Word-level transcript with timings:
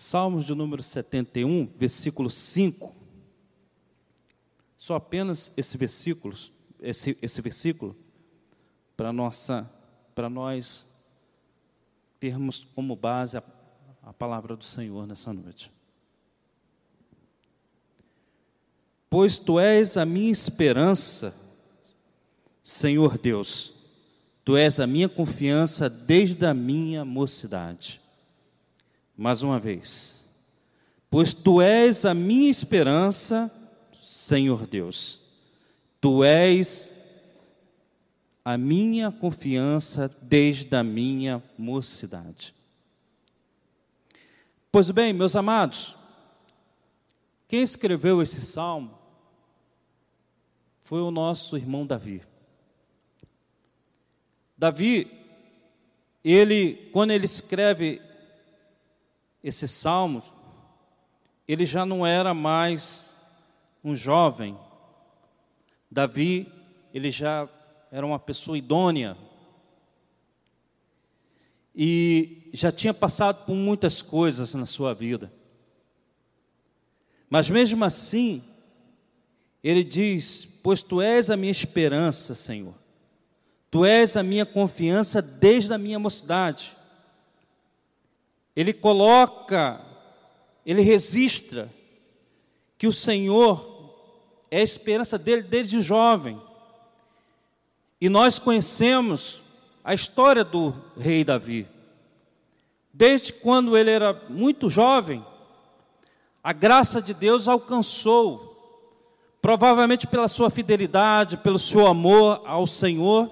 Salmos 0.00 0.44
de 0.44 0.54
número 0.54 0.80
71, 0.80 1.72
versículo 1.76 2.30
5. 2.30 2.94
Só 4.76 4.94
apenas 4.94 5.52
esse 5.56 5.76
versículo, 5.76 6.36
esse, 6.80 7.18
esse 7.20 7.42
versículo, 7.42 7.96
para 8.96 9.12
nossa, 9.12 9.68
para 10.14 10.30
nós 10.30 10.86
termos 12.20 12.64
como 12.76 12.94
base 12.94 13.38
a, 13.38 13.42
a 14.04 14.12
palavra 14.12 14.54
do 14.54 14.62
Senhor 14.62 15.04
nessa 15.04 15.32
noite. 15.32 15.68
Pois 19.10 19.36
tu 19.36 19.58
és 19.58 19.96
a 19.96 20.04
minha 20.06 20.30
esperança, 20.30 21.34
Senhor 22.62 23.18
Deus, 23.18 23.72
tu 24.44 24.56
és 24.56 24.78
a 24.78 24.86
minha 24.86 25.08
confiança 25.08 25.90
desde 25.90 26.46
a 26.46 26.54
minha 26.54 27.04
mocidade 27.04 28.00
mais 29.18 29.42
uma 29.42 29.58
vez. 29.58 30.30
Pois 31.10 31.34
tu 31.34 31.60
és 31.60 32.04
a 32.04 32.14
minha 32.14 32.48
esperança, 32.48 33.52
Senhor 34.00 34.64
Deus. 34.64 35.20
Tu 36.00 36.22
és 36.22 36.96
a 38.44 38.56
minha 38.56 39.10
confiança 39.10 40.08
desde 40.22 40.74
a 40.76 40.84
minha 40.84 41.42
mocidade. 41.58 42.54
Pois 44.70 44.88
bem, 44.92 45.12
meus 45.12 45.34
amados, 45.34 45.96
quem 47.48 47.62
escreveu 47.62 48.22
esse 48.22 48.40
salmo 48.42 48.96
foi 50.82 51.00
o 51.00 51.10
nosso 51.10 51.56
irmão 51.56 51.84
Davi. 51.84 52.22
Davi, 54.56 55.10
ele, 56.22 56.88
quando 56.92 57.10
ele 57.10 57.24
escreve 57.24 58.00
esse 59.42 59.68
salmo, 59.68 60.22
ele 61.46 61.64
já 61.64 61.86
não 61.86 62.06
era 62.06 62.34
mais 62.34 63.16
um 63.82 63.94
jovem. 63.94 64.58
Davi, 65.90 66.52
ele 66.92 67.10
já 67.10 67.48
era 67.90 68.04
uma 68.04 68.18
pessoa 68.18 68.58
idônea. 68.58 69.16
E 71.74 72.50
já 72.52 72.72
tinha 72.72 72.92
passado 72.92 73.46
por 73.46 73.54
muitas 73.54 74.02
coisas 74.02 74.54
na 74.54 74.66
sua 74.66 74.92
vida. 74.92 75.32
Mas 77.30 77.48
mesmo 77.48 77.84
assim, 77.84 78.42
ele 79.62 79.84
diz: 79.84 80.44
Pois 80.62 80.82
tu 80.82 81.00
és 81.00 81.30
a 81.30 81.36
minha 81.36 81.52
esperança, 81.52 82.34
Senhor. 82.34 82.74
Tu 83.70 83.84
és 83.84 84.16
a 84.16 84.22
minha 84.22 84.44
confiança 84.46 85.22
desde 85.22 85.72
a 85.72 85.78
minha 85.78 85.98
mocidade 85.98 86.77
ele 88.58 88.72
coloca, 88.72 89.80
ele 90.66 90.82
registra 90.82 91.72
que 92.76 92.88
o 92.88 92.92
Senhor 92.92 93.94
é 94.50 94.58
a 94.58 94.64
esperança 94.64 95.16
dele 95.16 95.42
desde 95.42 95.80
jovem. 95.80 96.42
E 98.00 98.08
nós 98.08 98.40
conhecemos 98.40 99.42
a 99.84 99.94
história 99.94 100.42
do 100.42 100.74
rei 100.98 101.22
Davi. 101.22 101.68
Desde 102.92 103.32
quando 103.32 103.76
ele 103.76 103.92
era 103.92 104.20
muito 104.28 104.68
jovem, 104.68 105.24
a 106.42 106.52
graça 106.52 107.00
de 107.00 107.14
Deus 107.14 107.46
alcançou, 107.46 108.90
provavelmente 109.40 110.04
pela 110.04 110.26
sua 110.26 110.50
fidelidade, 110.50 111.36
pelo 111.36 111.60
seu 111.60 111.86
amor 111.86 112.42
ao 112.44 112.66
Senhor, 112.66 113.30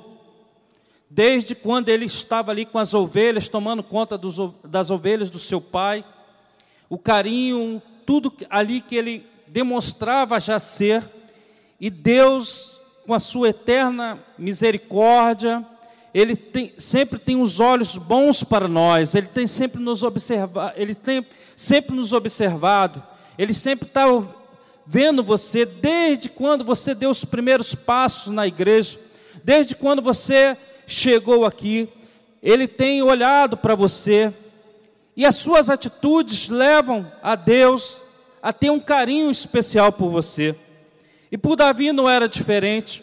desde 1.17 1.55
quando 1.55 1.89
ele 1.89 2.05
estava 2.05 2.50
ali 2.50 2.67
com 2.67 2.78
as 2.78 2.92
ovelhas, 2.92 3.48
tomando 3.48 3.83
conta 3.83 4.19
dos, 4.19 4.36
das 4.62 4.91
ovelhas 4.91 5.31
do 5.31 5.39
seu 5.39 5.62
pai, 5.62 6.05
o 6.91 6.98
carinho, 6.98 7.81
tudo 8.05 8.31
ali 8.50 8.83
que 8.83 8.95
ele 8.95 9.27
demonstrava 9.47 10.39
já 10.39 10.58
ser, 10.58 11.03
e 11.81 11.89
Deus, 11.89 12.78
com 13.06 13.14
a 13.14 13.19
sua 13.19 13.48
eterna 13.48 14.19
misericórdia, 14.36 15.64
ele 16.13 16.36
tem, 16.36 16.74
sempre 16.77 17.19
tem 17.19 17.40
os 17.40 17.61
olhos 17.61 17.96
bons 17.96 18.45
para 18.45 18.69
nós, 18.69 19.14
ele 19.14 19.29
tem 19.29 19.46
sempre 19.46 19.80
nos 19.83 20.02
observado, 20.02 20.74
ele 20.77 20.95
tem 20.95 21.27
sempre 21.57 21.96
nos 21.96 22.13
observado, 22.13 23.02
ele 23.39 23.55
sempre 23.55 23.89
está 23.89 24.05
vendo 24.86 25.24
você 25.24 25.64
desde 25.64 26.29
quando 26.29 26.63
você 26.63 26.95
deu 26.95 27.08
os 27.08 27.24
primeiros 27.24 27.74
passos 27.74 28.30
na 28.30 28.46
igreja, 28.46 28.98
desde 29.42 29.74
quando 29.74 30.02
você 30.02 30.58
chegou 30.86 31.45
aqui, 31.45 31.89
ele 32.42 32.69
tem 32.69 33.02
olhado 33.02 33.57
para 33.57 33.74
você, 33.74 34.33
e 35.17 35.24
as 35.24 35.35
suas 35.36 35.69
atitudes 35.69 36.48
levam 36.48 37.11
a 37.23 37.35
Deus 37.35 37.97
a 38.42 38.52
ter 38.52 38.70
um 38.70 38.79
carinho 38.79 39.30
especial 39.30 39.91
por 39.91 40.11
você. 40.11 40.55
E 41.33 41.36
por 41.36 41.57
Davi 41.57 41.91
não 41.91 42.08
era 42.08 42.29
diferente. 42.29 43.02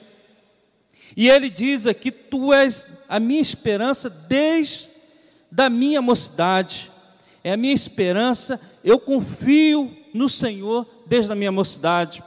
E 1.18 1.28
ele 1.28 1.50
diz 1.50 1.86
aqui: 1.86 2.12
Tu 2.12 2.54
és 2.54 2.88
a 3.10 3.20
minha 3.20 3.42
esperança 3.42 4.10
desde 4.10 4.90
da 5.52 5.70
minha 5.70 6.02
mocidade. 6.02 6.92
É 7.44 7.54
a 7.54 7.58
minha 7.58 7.74
esperança, 7.74 8.60
eu 8.84 8.98
confio 8.98 9.94
no 10.14 10.30
Senhor 10.30 10.88
desde 11.06 11.32
a 11.32 11.36
minha 11.36 11.52
mocidade. 11.52 12.24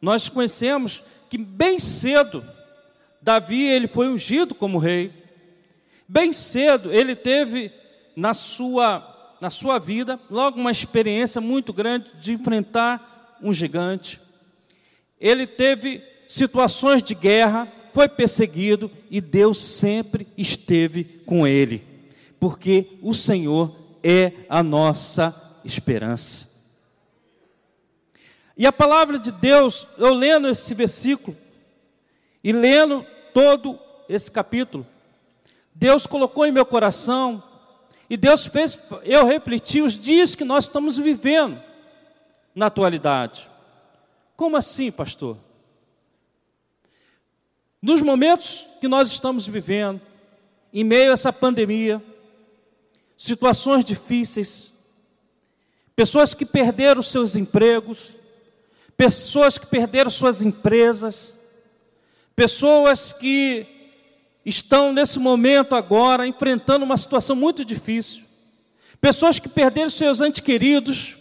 Nós 0.00 0.28
conhecemos 0.28 1.02
que 1.28 1.36
bem 1.36 1.78
cedo 1.78 2.44
Davi 3.22 3.62
ele 3.62 3.86
foi 3.86 4.08
ungido 4.08 4.54
como 4.54 4.78
rei. 4.78 5.12
Bem 6.08 6.32
cedo 6.32 6.92
ele 6.92 7.14
teve 7.14 7.70
na 8.16 8.34
sua 8.34 9.08
na 9.40 9.50
sua 9.50 9.76
vida 9.76 10.20
logo 10.30 10.60
uma 10.60 10.70
experiência 10.70 11.40
muito 11.40 11.72
grande 11.72 12.12
de 12.20 12.32
enfrentar 12.32 13.38
um 13.42 13.52
gigante. 13.52 14.20
Ele 15.20 15.48
teve 15.48 16.00
situações 16.28 17.02
de 17.02 17.12
guerra, 17.12 17.66
foi 17.92 18.08
perseguido 18.08 18.88
e 19.10 19.20
Deus 19.20 19.58
sempre 19.58 20.28
esteve 20.38 21.02
com 21.26 21.44
ele, 21.44 21.84
porque 22.38 22.86
o 23.02 23.12
Senhor 23.12 23.74
é 24.02 24.32
a 24.48 24.62
nossa 24.62 25.58
esperança. 25.64 26.52
E 28.56 28.64
a 28.64 28.72
palavra 28.72 29.18
de 29.18 29.32
Deus, 29.32 29.86
eu 29.98 30.14
lendo 30.14 30.48
esse 30.48 30.72
versículo 30.72 31.36
e 32.44 32.52
lendo 32.52 33.04
todo 33.32 33.78
esse 34.08 34.30
capítulo. 34.30 34.86
Deus 35.74 36.06
colocou 36.06 36.44
em 36.44 36.52
meu 36.52 36.66
coração 36.66 37.42
e 38.08 38.16
Deus 38.16 38.44
fez 38.46 38.78
eu 39.04 39.24
refletir 39.24 39.82
os 39.82 39.98
dias 39.98 40.34
que 40.34 40.44
nós 40.44 40.64
estamos 40.64 40.98
vivendo 40.98 41.62
na 42.54 42.66
atualidade. 42.66 43.48
Como 44.36 44.56
assim, 44.56 44.90
pastor? 44.90 45.36
Nos 47.80 48.02
momentos 48.02 48.66
que 48.80 48.86
nós 48.86 49.10
estamos 49.10 49.46
vivendo, 49.46 50.00
em 50.72 50.84
meio 50.84 51.10
a 51.10 51.14
essa 51.14 51.32
pandemia, 51.32 52.02
situações 53.16 53.84
difíceis, 53.84 54.72
pessoas 55.96 56.34
que 56.34 56.44
perderam 56.44 57.02
seus 57.02 57.34
empregos, 57.34 58.12
pessoas 58.96 59.58
que 59.58 59.66
perderam 59.66 60.10
suas 60.10 60.42
empresas, 60.42 61.38
Pessoas 62.34 63.12
que 63.12 63.66
estão 64.44 64.92
nesse 64.92 65.18
momento 65.18 65.74
agora 65.74 66.26
enfrentando 66.26 66.84
uma 66.84 66.96
situação 66.96 67.36
muito 67.36 67.64
difícil. 67.64 68.22
Pessoas 69.00 69.38
que 69.38 69.48
perderam 69.48 69.90
seus 69.90 70.20
entes 70.20 70.40
queridos. 70.40 71.16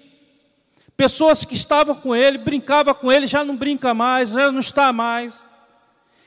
Pessoas 0.95 1.43
que 1.43 1.55
estavam 1.55 1.95
com 1.95 2.15
ele, 2.15 2.37
brincava 2.37 2.93
com 2.93 3.11
ele, 3.11 3.25
já 3.25 3.43
não 3.43 3.55
brinca 3.55 3.93
mais, 3.93 4.29
já 4.31 4.51
não 4.51 4.59
está 4.59 4.93
mais. 4.93 5.43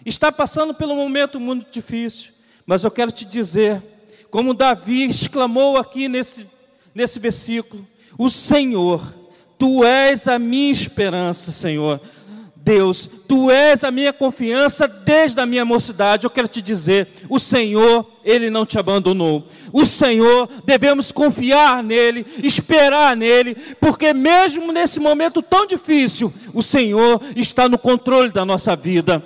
Está 0.04 0.32
passando 0.32 0.76
um 0.80 0.96
momento 0.96 1.38
muito 1.38 1.70
difícil. 1.70 2.32
Mas 2.66 2.82
eu 2.82 2.90
quero 2.90 3.12
te 3.12 3.24
dizer, 3.24 3.80
como 4.30 4.52
Davi 4.52 5.04
exclamou 5.04 5.76
aqui 5.76 6.08
nesse, 6.08 6.46
nesse 6.94 7.20
versículo: 7.20 7.86
O 8.18 8.28
Senhor, 8.28 9.14
tu 9.56 9.84
és 9.84 10.26
a 10.26 10.38
minha 10.38 10.72
esperança, 10.72 11.52
Senhor. 11.52 12.00
Deus, 12.64 13.10
tu 13.28 13.50
és 13.50 13.84
a 13.84 13.90
minha 13.90 14.10
confiança 14.10 14.88
desde 14.88 15.38
a 15.38 15.44
minha 15.44 15.66
mocidade. 15.66 16.24
Eu 16.24 16.30
quero 16.30 16.48
te 16.48 16.62
dizer, 16.62 17.06
o 17.28 17.38
Senhor, 17.38 18.10
ele 18.24 18.48
não 18.48 18.64
te 18.64 18.78
abandonou. 18.78 19.46
O 19.70 19.84
Senhor, 19.84 20.48
devemos 20.64 21.12
confiar 21.12 21.82
nele, 21.82 22.24
esperar 22.42 23.14
nele, 23.14 23.54
porque 23.78 24.14
mesmo 24.14 24.72
nesse 24.72 24.98
momento 24.98 25.42
tão 25.42 25.66
difícil, 25.66 26.32
o 26.54 26.62
Senhor 26.62 27.20
está 27.36 27.68
no 27.68 27.76
controle 27.76 28.32
da 28.32 28.46
nossa 28.46 28.74
vida. 28.74 29.22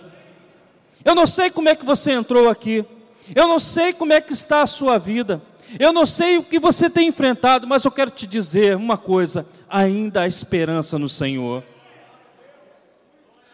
Eu 1.04 1.14
não 1.14 1.26
sei 1.26 1.48
como 1.48 1.68
é 1.68 1.76
que 1.76 1.86
você 1.86 2.10
entrou 2.10 2.48
aqui. 2.48 2.84
Eu 3.36 3.46
não 3.46 3.60
sei 3.60 3.92
como 3.92 4.12
é 4.12 4.20
que 4.20 4.32
está 4.32 4.62
a 4.62 4.66
sua 4.66 4.98
vida. 4.98 5.40
Eu 5.78 5.92
não 5.92 6.04
sei 6.04 6.38
o 6.38 6.42
que 6.42 6.58
você 6.58 6.90
tem 6.90 7.06
enfrentado, 7.06 7.68
mas 7.68 7.84
eu 7.84 7.92
quero 7.92 8.10
te 8.10 8.26
dizer 8.26 8.74
uma 8.74 8.96
coisa: 8.96 9.46
ainda 9.70 10.22
há 10.22 10.26
esperança 10.26 10.98
no 10.98 11.08
Senhor. 11.08 11.62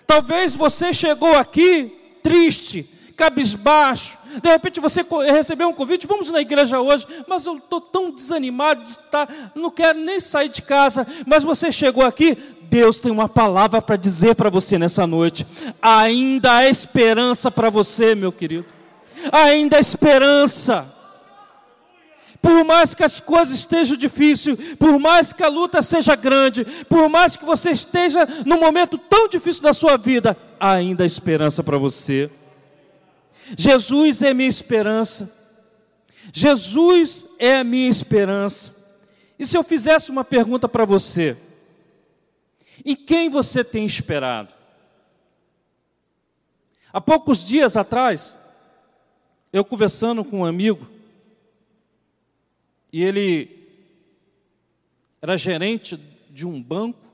Talvez 0.07 0.55
você 0.55 0.93
chegou 0.93 1.35
aqui 1.37 1.93
triste, 2.23 2.89
cabisbaixo, 3.17 4.17
De 4.43 4.49
repente 4.49 4.81
você 4.81 5.05
recebeu 5.31 5.69
um 5.69 5.73
convite, 5.73 6.07
vamos 6.07 6.31
na 6.31 6.41
igreja 6.41 6.81
hoje, 6.81 7.07
mas 7.27 7.47
eu 7.47 7.57
estou 7.57 7.81
tão 7.81 8.11
desanimado 8.11 8.83
de 8.83 8.91
estar, 8.91 9.53
não 9.55 9.71
quero 9.71 9.99
nem 10.01 10.21
sair 10.21 10.49
de 10.49 10.63
casa. 10.63 11.07
Mas 11.27 11.45
você 11.45 11.71
chegou 11.71 12.05
aqui, 12.05 12.37
Deus 12.63 12.99
tem 12.99 13.13
uma 13.13 13.29
palavra 13.29 13.81
para 13.81 13.97
dizer 13.97 14.35
para 14.35 14.51
você 14.51 14.79
nessa 14.79 15.07
noite. 15.07 15.47
Ainda 15.81 16.57
há 16.57 16.69
esperança 16.69 17.51
para 17.51 17.71
você, 17.71 18.15
meu 18.15 18.33
querido. 18.33 18.67
Ainda 19.31 19.77
há 19.77 19.81
esperança. 19.81 20.94
Por 22.45 22.63
mais 22.63 22.95
que 22.95 23.03
as 23.03 23.21
coisas 23.21 23.55
estejam 23.55 23.97
difíceis, 23.97 24.75
por 24.75 24.99
mais 24.99 25.33
que 25.33 25.43
a 25.43 25.49
luta 25.49 25.81
seja 25.81 26.15
grande, 26.15 26.63
por 26.91 27.09
mais 27.09 27.39
que 27.39 27.45
você 27.45 27.71
esteja 27.71 28.29
num 28.45 28.61
momento 28.61 28.99
tão 28.99 29.27
difícil 29.27 29.63
da 29.63 29.73
sua 29.73 29.97
vida, 29.97 30.37
ainda 30.61 31.05
há 31.05 31.07
esperança 31.07 31.65
para 31.65 31.79
você. 31.79 32.31
Jesus 33.57 34.21
é 34.21 34.35
minha 34.35 34.47
esperança. 34.47 35.35
Jesus 36.31 37.25
é 37.39 37.57
a 37.57 37.65
minha 37.65 37.89
esperança. 37.89 38.93
E 39.39 39.47
se 39.47 39.57
eu 39.57 39.63
fizesse 39.63 40.11
uma 40.11 40.23
pergunta 40.23 40.69
para 40.69 40.85
você? 40.85 41.39
Em 42.85 42.95
quem 42.95 43.31
você 43.31 43.65
tem 43.65 43.87
esperado? 43.87 44.53
Há 46.93 47.01
poucos 47.01 47.47
dias 47.47 47.75
atrás, 47.75 48.35
eu 49.51 49.65
conversando 49.65 50.23
com 50.23 50.41
um 50.41 50.45
amigo, 50.45 50.93
e 52.95 53.03
ele 53.03 53.51
era 55.21 55.37
gerente 55.37 55.97
de 56.31 56.47
um 56.47 56.63
banco 56.63 57.13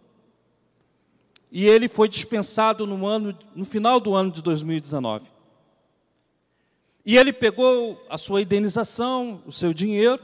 e 1.50 1.64
ele 1.64 1.88
foi 1.88 2.06
dispensado 2.06 2.86
no 2.86 3.06
ano 3.06 3.34
no 3.56 3.64
final 3.64 3.98
do 3.98 4.14
ano 4.14 4.30
de 4.30 4.42
2019. 4.42 5.30
E 7.02 7.16
ele 7.16 7.32
pegou 7.32 8.06
a 8.10 8.18
sua 8.18 8.42
indenização, 8.42 9.42
o 9.46 9.50
seu 9.50 9.72
dinheiro 9.72 10.22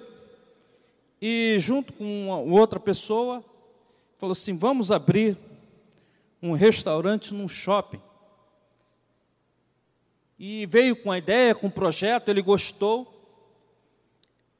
e 1.23 1.57
junto 1.59 1.91
com 1.95 2.29
outra 2.51 2.79
pessoa 2.79 3.43
falou 4.19 4.33
assim: 4.33 4.59
"Vamos 4.59 4.93
abrir 4.93 5.39
um 6.43 6.53
restaurante 6.53 7.33
num 7.33 7.49
shopping". 7.49 8.03
E 10.39 10.67
veio 10.67 10.95
com 10.95 11.11
a 11.11 11.17
ideia, 11.17 11.55
com 11.55 11.69
o 11.69 11.73
projeto, 11.73 12.29
ele 12.29 12.43
gostou. 12.43 13.16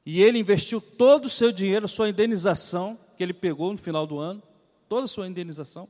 E 0.09 0.21
ele 0.21 0.39
investiu 0.39 0.79
todo 0.79 1.25
o 1.25 1.29
seu 1.29 1.51
dinheiro, 1.51 1.85
sua 1.85 2.07
indenização, 2.07 2.97
que 3.17 3.21
ele 3.21 3.33
pegou 3.33 3.73
no 3.73 3.77
final 3.77 4.07
do 4.07 4.17
ano, 4.17 4.41
toda 4.87 5.03
a 5.03 5.07
sua 5.07 5.27
indenização, 5.27 5.85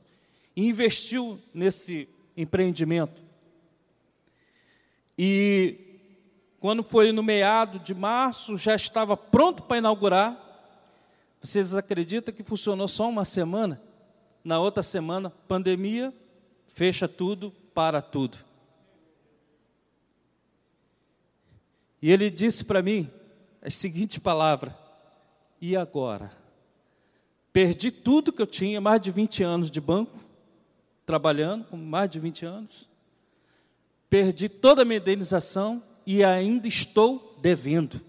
e 0.56 0.66
investiu 0.66 1.40
nesse 1.54 2.08
empreendimento. 2.36 3.22
E 5.16 5.76
quando 6.58 6.82
foi 6.82 7.12
no 7.12 7.22
meado 7.22 7.78
de 7.78 7.94
março, 7.94 8.56
já 8.56 8.74
estava 8.74 9.16
pronto 9.16 9.62
para 9.62 9.78
inaugurar. 9.78 10.36
Vocês 11.40 11.76
acreditam 11.76 12.34
que 12.34 12.42
funcionou 12.42 12.88
só 12.88 13.08
uma 13.08 13.24
semana? 13.24 13.80
Na 14.42 14.58
outra 14.58 14.82
semana, 14.82 15.30
pandemia, 15.46 16.12
fecha 16.66 17.06
tudo, 17.06 17.52
para 17.72 18.02
tudo. 18.02 18.36
E 22.02 22.10
ele 22.10 22.28
disse 22.30 22.64
para 22.64 22.82
mim: 22.82 23.08
a 23.62 23.70
seguinte 23.70 24.20
palavra: 24.20 24.76
e 25.60 25.76
agora? 25.76 26.32
Perdi 27.52 27.90
tudo 27.90 28.32
que 28.32 28.42
eu 28.42 28.46
tinha, 28.46 28.80
mais 28.80 29.00
de 29.00 29.10
20 29.10 29.42
anos 29.42 29.70
de 29.70 29.80
banco, 29.80 30.18
trabalhando 31.04 31.64
com 31.64 31.76
mais 31.76 32.08
de 32.10 32.20
20 32.20 32.46
anos. 32.46 32.88
Perdi 34.08 34.48
toda 34.48 34.82
a 34.82 34.84
minha 34.84 34.98
indenização 34.98 35.82
e 36.06 36.22
ainda 36.22 36.68
estou 36.68 37.36
devendo. 37.40 38.00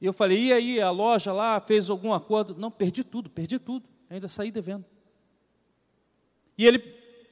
E 0.00 0.06
eu 0.06 0.12
falei, 0.12 0.46
e 0.46 0.52
aí, 0.52 0.80
a 0.80 0.90
loja 0.90 1.32
lá 1.32 1.60
fez 1.60 1.88
algum 1.88 2.12
acordo? 2.12 2.54
Não, 2.54 2.70
perdi 2.70 3.02
tudo, 3.02 3.30
perdi 3.30 3.58
tudo, 3.58 3.86
ainda 4.10 4.28
saí 4.28 4.50
devendo. 4.50 4.84
E 6.58 6.66
ele 6.66 6.78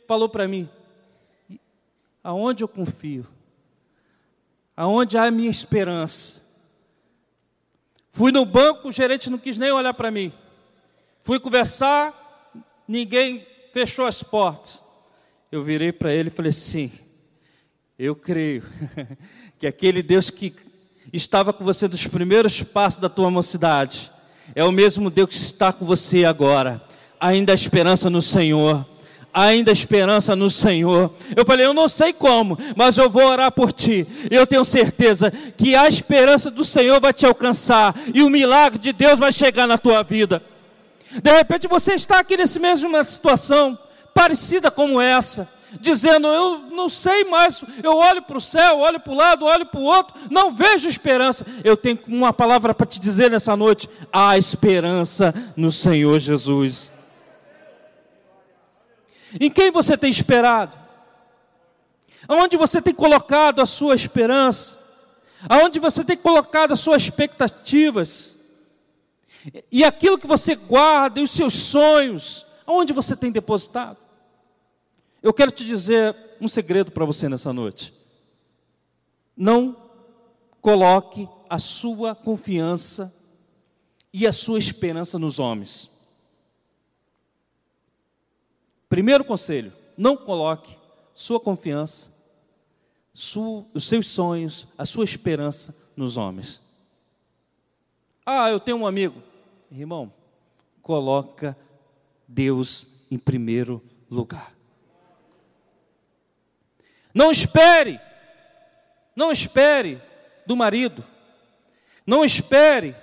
falou 0.07 0.29
para 0.29 0.49
mim, 0.49 0.69
aonde 2.23 2.65
eu 2.65 2.69
confio? 2.69 3.27
Aonde 4.77 5.17
há 5.17 5.25
a 5.25 5.31
minha 5.31 5.51
esperança. 5.51 6.43
Fui 8.11 8.31
no 8.31 8.45
banco, 8.45 8.89
o 8.89 8.93
gerente 8.93 9.31
não 9.31 9.39
quis 9.39 9.59
nem 9.59 9.73
olhar 9.73 9.95
para 9.95 10.11
mim. 10.11 10.33
Fui 11.23 11.41
conversar, 11.41 12.53
ninguém 12.87 13.47
fechou 13.73 14.07
as 14.07 14.23
portas. 14.23 14.83
Eu 15.51 15.63
virei 15.63 15.91
para 15.91 16.13
ele 16.13 16.29
e 16.29 16.33
falei 16.33 16.51
assim: 16.51 16.93
Eu 17.99 18.15
creio 18.15 18.63
que 19.59 19.67
aquele 19.67 20.03
Deus 20.03 20.31
que 20.31 20.55
estava 21.13 21.53
com 21.53 21.65
você 21.65 21.89
dos 21.89 22.07
primeiros 22.07 22.63
passos 22.63 23.01
da 23.01 23.09
tua 23.09 23.31
mocidade 23.31 24.11
é 24.55 24.65
o 24.65 24.73
mesmo 24.73 25.11
Deus 25.11 25.31
que 25.31 25.35
está 25.35 25.73
com 25.73 25.85
você 25.85 26.25
agora. 26.25 26.83
Ainda 27.19 27.53
há 27.53 27.55
esperança 27.55 28.11
no 28.11 28.21
Senhor 28.21 28.85
ainda 29.35 29.73
esperança 29.73 30.37
no 30.37 30.49
Senhor. 30.49 31.13
Eu 31.35 31.45
falei, 31.45 31.67
eu 31.67 31.75
não 31.75 31.89
sei 31.89 32.13
como, 32.13 32.57
mas 32.77 32.97
eu 32.97 33.11
vou 33.11 33.27
orar 33.27 33.51
por 33.51 33.73
ti. 33.73 34.07
Eu 34.31 34.47
tenho 34.47 34.65
certeza 34.65 35.33
que 35.57 35.75
a 35.75 35.89
esperança 35.89 36.53
do 36.53 36.65
Senhor 36.65 37.01
vai 37.01 37.13
te 37.13 37.27
alcançar 37.27 37.95
e 38.15 38.23
o 38.23 38.31
milagre 38.31 38.79
de 38.79 38.93
Deus 38.93 39.19
vai 39.19 39.33
chegar 39.33 39.67
na 39.67 39.77
tua 39.77 40.05
vida. 40.05 40.41
De 41.21 41.33
repente 41.33 41.67
você 41.67 41.95
está 41.95 42.21
aqui 42.21 42.37
nesse 42.37 42.61
mesma 42.61 43.03
situação, 43.03 43.77
parecida 44.13 44.71
como 44.71 45.01
essa, 45.01 45.49
dizendo: 45.81 46.27
Eu 46.27 46.59
não 46.73 46.89
sei 46.89 47.25
mais, 47.25 47.63
eu 47.83 47.97
olho 47.97 48.23
para 48.23 48.39
o 48.39 48.41
céu, 48.41 48.79
olho 48.79 48.99
para 48.99 49.13
o 49.13 49.17
lado, 49.17 49.45
olho 49.45 49.67
para 49.67 49.81
o 49.81 49.85
outro, 49.85 50.17
não 50.31 50.55
vejo 50.55 50.89
esperança. 50.89 51.47
Eu 51.63 51.77
tenho 51.77 51.99
uma 52.09 52.33
palavra 52.33 52.75
para 52.75 52.87
te 52.87 52.99
dizer 52.99 53.31
nessa 53.31 53.57
noite: 53.57 53.89
há 54.13 54.37
esperança 54.37 55.33
no 55.57 55.71
Senhor 55.71 56.19
Jesus. 56.19 56.94
Em 59.41 59.51
quem 59.51 59.71
você 59.71 59.97
tem 59.97 60.11
esperado? 60.11 60.77
Aonde 62.29 62.57
você 62.57 62.81
tem 62.81 62.95
colocado 62.95 63.61
a 63.61 63.67
sua 63.67 63.95
esperança? 63.95 64.83
Aonde 65.49 65.79
você 65.79 66.05
tem 66.05 66.17
colocado 66.17 66.73
as 66.73 66.81
suas 66.81 67.03
expectativas? 67.03 68.39
E 69.71 69.85
aquilo 69.85 70.19
que 70.19 70.27
você 70.27 70.55
guarda, 70.55 71.21
e 71.21 71.23
os 71.23 71.31
seus 71.31 71.55
sonhos, 71.55 72.47
aonde 72.67 72.93
você 72.93 73.15
tem 73.15 73.31
depositado? 73.31 73.99
Eu 75.23 75.33
quero 75.33 75.51
te 75.51 75.65
dizer 75.65 76.17
um 76.41 76.49
segredo 76.49 76.93
para 76.93 77.05
você 77.05 77.29
nessa 77.29 77.53
noite. 77.53 77.93
Não 79.37 79.77
coloque 80.61 81.29
a 81.49 81.59
sua 81.59 82.15
confiança 82.15 83.15
e 84.13 84.27
a 84.27 84.33
sua 84.33 84.59
esperança 84.59 85.19
nos 85.19 85.39
homens. 85.39 85.91
Primeiro 88.95 89.25
conselho: 89.25 89.73
não 89.97 90.17
coloque 90.17 90.79
sua 91.13 91.41
confiança, 91.41 92.13
os 93.13 93.89
seus 93.89 94.07
sonhos, 94.07 94.69
a 94.79 94.87
sua 94.87 95.03
esperança 95.05 95.77
nos 95.97 96.17
homens. 96.17 96.63
Ah, 98.25 98.49
eu 98.49 98.61
tenho 98.61 98.77
um 98.77 98.87
amigo. 98.87 99.21
Irmão, 99.69 100.13
coloca 100.81 101.59
Deus 102.29 103.05
em 103.11 103.19
primeiro 103.19 103.83
lugar. 104.09 104.55
Não 107.13 107.33
espere, 107.33 107.99
não 109.17 109.33
espere 109.33 110.01
do 110.47 110.55
marido, 110.55 111.03
não 112.07 112.25
espere 112.25 112.95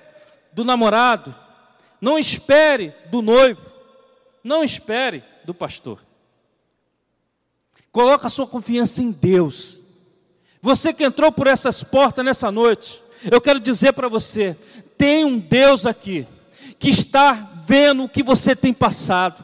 do 0.53 0.63
namorado, 0.63 1.35
não 1.99 2.17
espere 2.17 2.95
do 3.07 3.21
noivo, 3.21 3.69
não 4.41 4.63
espere 4.63 5.21
do 5.43 5.53
pastor. 5.53 5.99
Coloca 7.91 8.29
sua 8.29 8.47
confiança 8.47 9.01
em 9.01 9.11
Deus. 9.11 9.79
Você 10.61 10.93
que 10.93 11.03
entrou 11.03 11.31
por 11.31 11.47
essas 11.47 11.83
portas 11.83 12.23
nessa 12.23 12.51
noite, 12.51 13.01
eu 13.29 13.41
quero 13.41 13.59
dizer 13.59 13.93
para 13.93 14.07
você: 14.07 14.55
tem 14.97 15.25
um 15.25 15.37
Deus 15.37 15.85
aqui 15.85 16.27
que 16.79 16.89
está 16.89 17.33
vendo 17.65 18.03
o 18.03 18.09
que 18.09 18.23
você 18.23 18.55
tem 18.55 18.73
passado. 18.73 19.43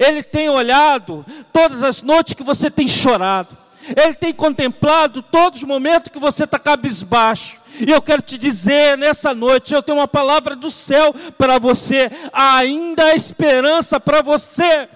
Ele 0.00 0.22
tem 0.22 0.48
olhado 0.48 1.24
todas 1.52 1.82
as 1.82 2.00
noites 2.00 2.34
que 2.34 2.42
você 2.42 2.70
tem 2.70 2.88
chorado. 2.88 3.56
Ele 3.96 4.14
tem 4.14 4.32
contemplado 4.32 5.22
todos 5.22 5.60
os 5.60 5.66
momentos 5.66 6.10
que 6.10 6.18
você 6.18 6.44
está 6.44 6.58
cabisbaixo. 6.58 7.60
E 7.80 7.90
eu 7.90 8.00
quero 8.00 8.22
te 8.22 8.38
dizer 8.38 8.96
nessa 8.96 9.34
noite, 9.34 9.74
eu 9.74 9.82
tenho 9.82 9.98
uma 9.98 10.08
palavra 10.08 10.54
do 10.54 10.70
céu 10.70 11.12
para 11.36 11.58
você. 11.58 12.10
Ainda 12.32 13.06
há 13.06 13.14
esperança 13.14 13.98
para 13.98 14.22
você 14.22 14.88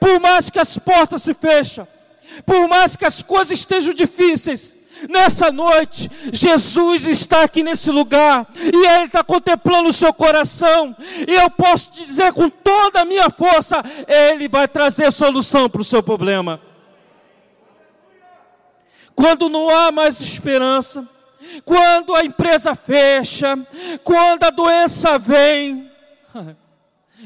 por 0.00 0.18
mais 0.18 0.48
que 0.48 0.58
as 0.58 0.78
portas 0.78 1.22
se 1.22 1.34
fecham, 1.34 1.86
por 2.46 2.66
mais 2.66 2.96
que 2.96 3.04
as 3.04 3.22
coisas 3.22 3.58
estejam 3.58 3.92
difíceis, 3.92 4.80
nessa 5.08 5.50
noite, 5.52 6.10
Jesus 6.32 7.06
está 7.06 7.44
aqui 7.44 7.62
nesse 7.62 7.90
lugar 7.90 8.46
e 8.56 8.86
Ele 8.86 9.04
está 9.04 9.22
contemplando 9.22 9.88
o 9.88 9.92
seu 9.92 10.12
coração. 10.12 10.94
E 11.26 11.34
eu 11.34 11.50
posso 11.50 11.92
dizer 11.92 12.32
com 12.32 12.48
toda 12.50 13.00
a 13.00 13.04
minha 13.04 13.30
força: 13.30 13.82
Ele 14.06 14.48
vai 14.48 14.66
trazer 14.66 15.10
solução 15.12 15.68
para 15.68 15.80
o 15.80 15.84
seu 15.84 16.02
problema. 16.02 16.60
quando 19.14 19.48
não 19.50 19.68
há 19.68 19.92
mais 19.92 20.20
esperança, 20.20 21.06
quando 21.64 22.14
a 22.14 22.24
empresa 22.24 22.74
fecha, 22.74 23.58
quando 24.02 24.44
a 24.44 24.50
doença 24.50 25.18
vem. 25.18 25.90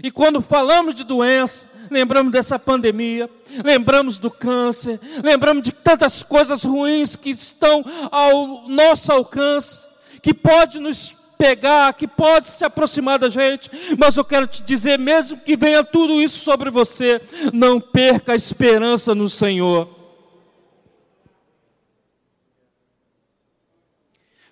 E 0.02 0.10
quando 0.10 0.42
falamos 0.42 0.92
de 0.92 1.04
doença, 1.04 1.68
lembramos 1.90 2.32
dessa 2.32 2.58
pandemia, 2.58 3.28
lembramos 3.64 4.18
do 4.18 4.30
câncer, 4.30 5.00
lembramos 5.22 5.62
de 5.62 5.72
tantas 5.72 6.22
coisas 6.22 6.64
ruins 6.64 7.16
que 7.16 7.30
estão 7.30 7.84
ao 8.10 8.68
nosso 8.68 9.12
alcance, 9.12 9.86
que 10.22 10.32
pode 10.32 10.80
nos 10.80 11.14
pegar, 11.36 11.92
que 11.94 12.06
pode 12.06 12.48
se 12.48 12.64
aproximar 12.64 13.18
da 13.18 13.28
gente, 13.28 13.70
mas 13.98 14.16
eu 14.16 14.24
quero 14.24 14.46
te 14.46 14.62
dizer, 14.62 14.98
mesmo 14.98 15.38
que 15.38 15.56
venha 15.56 15.84
tudo 15.84 16.22
isso 16.22 16.44
sobre 16.44 16.70
você, 16.70 17.20
não 17.52 17.80
perca 17.80 18.32
a 18.32 18.36
esperança 18.36 19.14
no 19.14 19.28
Senhor. 19.28 19.88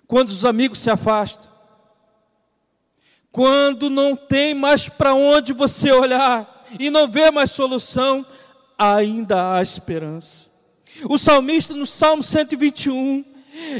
Quando 0.05 0.27
os 0.27 0.45
amigos 0.45 0.79
se 0.79 0.91
afastam, 0.91 1.51
quando 3.31 3.89
não 3.89 4.15
tem 4.15 4.53
mais 4.53 4.87
para 4.87 5.15
onde 5.15 5.53
você 5.53 5.91
olhar 5.91 6.52
e 6.79 6.89
não 6.89 7.07
vê 7.07 7.31
mais 7.31 7.51
solução, 7.51 8.25
ainda 8.77 9.53
há 9.53 9.61
esperança. 9.61 10.51
O 11.05 11.17
salmista 11.17 11.73
no 11.73 11.85
Salmo 11.85 12.21
121, 12.21 13.23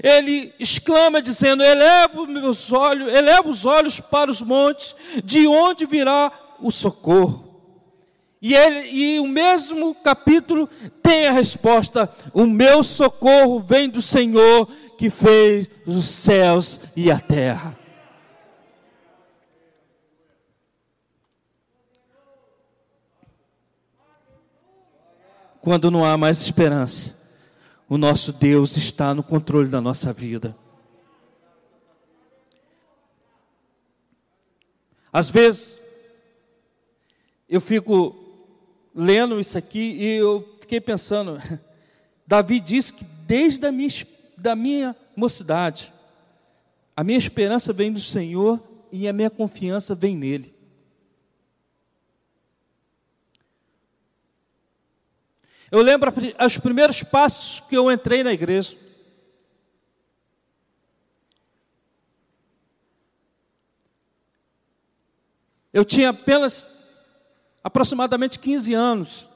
ele 0.03 0.53
exclama 0.59 1.21
dizendo: 1.21 1.63
"Elevo 1.63 2.25
meus 2.27 2.71
olhos, 2.71 3.11
elevo 3.13 3.49
os 3.49 3.65
olhos 3.65 3.99
para 3.99 4.31
os 4.31 4.41
montes, 4.41 4.95
de 5.23 5.47
onde 5.47 5.85
virá 5.85 6.31
o 6.59 6.71
socorro?" 6.71 7.53
E, 8.41 8.53
ele, 8.53 8.89
e 8.91 9.19
o 9.21 9.25
mesmo 9.25 9.95
capítulo 9.95 10.67
tem 11.01 11.27
a 11.27 11.31
resposta: 11.31 12.13
O 12.33 12.45
meu 12.45 12.83
socorro 12.83 13.61
vem 13.61 13.87
do 13.87 14.01
Senhor 14.01 14.67
que 14.97 15.09
fez 15.09 15.69
os 15.85 16.03
céus 16.03 16.81
e 16.93 17.09
a 17.09 17.17
terra. 17.17 17.82
Quando 25.63 25.89
não 25.89 26.03
há 26.03 26.17
mais 26.17 26.41
esperança, 26.41 27.15
o 27.87 27.97
nosso 27.97 28.33
Deus 28.33 28.75
está 28.75 29.13
no 29.13 29.23
controle 29.23 29.69
da 29.69 29.79
nossa 29.79 30.11
vida. 30.11 30.53
Às 35.11 35.29
vezes, 35.29 35.79
eu 37.47 37.61
fico 37.61 38.13
lendo 38.93 39.39
isso 39.39 39.57
aqui 39.57 39.93
e 39.93 40.17
eu 40.17 40.57
fiquei 40.59 40.81
pensando, 40.81 41.41
Davi 42.27 42.59
disse 42.59 42.91
que 42.91 43.05
desde 43.25 43.65
a 43.65 43.71
minha, 43.71 43.89
da 44.37 44.57
minha 44.57 44.93
mocidade, 45.15 45.93
a 46.93 47.05
minha 47.05 47.17
esperança 47.17 47.71
vem 47.71 47.93
do 47.93 48.01
Senhor 48.01 48.61
e 48.91 49.07
a 49.07 49.13
minha 49.13 49.29
confiança 49.29 49.95
vem 49.95 50.17
nele. 50.17 50.52
Eu 55.73 55.81
lembro 55.81 56.13
os 56.45 56.57
primeiros 56.59 57.01
passos 57.01 57.59
que 57.61 57.75
eu 57.75 57.91
entrei 57.91 58.23
na 58.23 58.31
igreja. 58.31 58.77
Eu 65.73 65.83
tinha 65.83 66.11
apenas 66.11 66.71
aproximadamente 67.63 68.37
15 68.37 68.71
anos, 68.75 69.27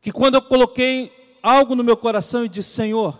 que 0.00 0.10
quando 0.10 0.34
eu 0.34 0.42
coloquei 0.42 1.38
algo 1.40 1.76
no 1.76 1.84
meu 1.84 1.96
coração 1.96 2.44
e 2.44 2.48
disse: 2.48 2.70
Senhor, 2.70 3.16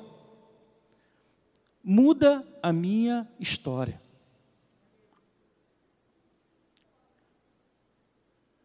muda 1.84 2.44
a 2.60 2.72
minha 2.72 3.30
história. 3.38 4.02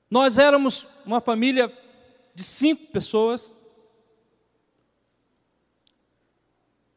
Nós 0.10 0.40
éramos 0.40 0.88
uma 1.06 1.22
família 1.22 1.72
de 2.38 2.44
cinco 2.44 2.92
pessoas. 2.92 3.52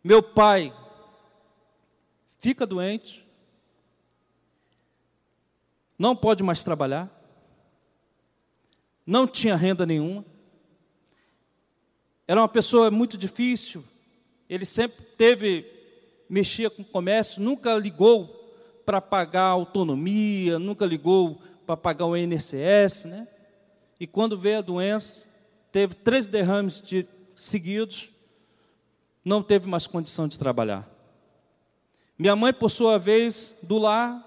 Meu 0.04 0.22
pai 0.22 0.70
fica 2.38 2.66
doente, 2.66 3.26
não 5.98 6.14
pode 6.14 6.42
mais 6.42 6.62
trabalhar 6.62 7.20
não 9.10 9.26
tinha 9.26 9.56
renda 9.56 9.84
nenhuma, 9.84 10.24
era 12.28 12.40
uma 12.40 12.48
pessoa 12.48 12.90
muito 12.90 13.18
difícil, 13.18 13.82
ele 14.48 14.64
sempre 14.64 15.04
teve, 15.04 15.66
mexia 16.28 16.70
com 16.70 16.84
comércio, 16.84 17.42
nunca 17.42 17.74
ligou 17.74 18.28
para 18.86 19.00
pagar 19.00 19.46
autonomia, 19.46 20.58
nunca 20.58 20.86
ligou 20.86 21.40
para 21.66 21.76
pagar 21.76 22.06
o 22.06 22.16
INSS, 22.16 23.06
né? 23.06 23.28
E 23.98 24.06
quando 24.06 24.38
veio 24.38 24.58
a 24.58 24.62
doença, 24.62 25.28
teve 25.72 25.94
três 25.94 26.28
derrames 26.28 26.80
de, 26.80 27.06
seguidos, 27.34 28.10
não 29.24 29.42
teve 29.42 29.68
mais 29.68 29.86
condição 29.86 30.26
de 30.26 30.38
trabalhar. 30.38 30.88
Minha 32.18 32.36
mãe, 32.36 32.52
por 32.52 32.70
sua 32.70 32.98
vez, 32.98 33.58
do 33.62 33.78
lar, 33.78 34.26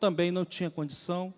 também 0.00 0.30
não 0.30 0.44
tinha 0.44 0.70
condição. 0.70 1.32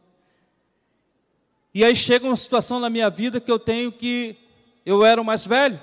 E 1.72 1.84
aí 1.84 1.94
chega 1.94 2.26
uma 2.26 2.36
situação 2.36 2.80
na 2.80 2.90
minha 2.90 3.08
vida 3.08 3.40
que 3.40 3.50
eu 3.50 3.58
tenho 3.58 3.92
que 3.92 4.36
eu 4.84 5.04
era 5.04 5.20
o 5.20 5.24
mais 5.24 5.46
velho. 5.46 5.80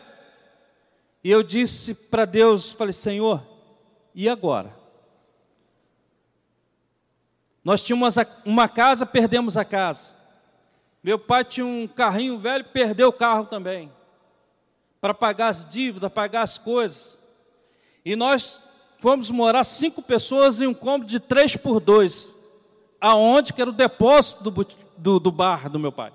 E 1.23 1.31
eu 1.31 1.43
disse 1.43 1.93
para 1.93 2.25
Deus, 2.25 2.71
falei: 2.71 2.93
"Senhor, 2.93 3.45
e 4.13 4.27
agora?" 4.27 4.75
Nós 7.63 7.83
tínhamos 7.83 8.15
uma 8.45 8.69
casa, 8.69 9.05
perdemos 9.05 9.57
a 9.57 9.65
casa. 9.65 10.16
Meu 11.07 11.17
pai 11.17 11.45
tinha 11.45 11.65
um 11.65 11.87
carrinho 11.87 12.37
velho, 12.37 12.65
perdeu 12.65 13.07
o 13.07 13.13
carro 13.13 13.45
também. 13.45 13.89
Para 14.99 15.13
pagar 15.13 15.47
as 15.47 15.63
dívidas, 15.63 16.11
pagar 16.11 16.41
as 16.41 16.57
coisas. 16.57 17.17
E 18.03 18.13
nós 18.13 18.61
fomos 18.97 19.31
morar 19.31 19.63
cinco 19.63 20.01
pessoas 20.01 20.59
em 20.59 20.67
um 20.67 20.73
cômodo 20.73 21.05
de 21.05 21.17
três 21.17 21.55
por 21.55 21.79
dois. 21.79 22.35
Aonde 22.99 23.53
que 23.53 23.61
era 23.61 23.69
o 23.69 23.73
depósito 23.73 24.51
do, 24.51 24.67
do, 24.97 25.17
do 25.17 25.31
bar 25.31 25.69
do 25.69 25.79
meu 25.79 25.93
pai. 25.93 26.11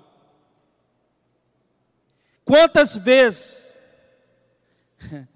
Quantas 2.45 2.95
vezes 2.95 3.75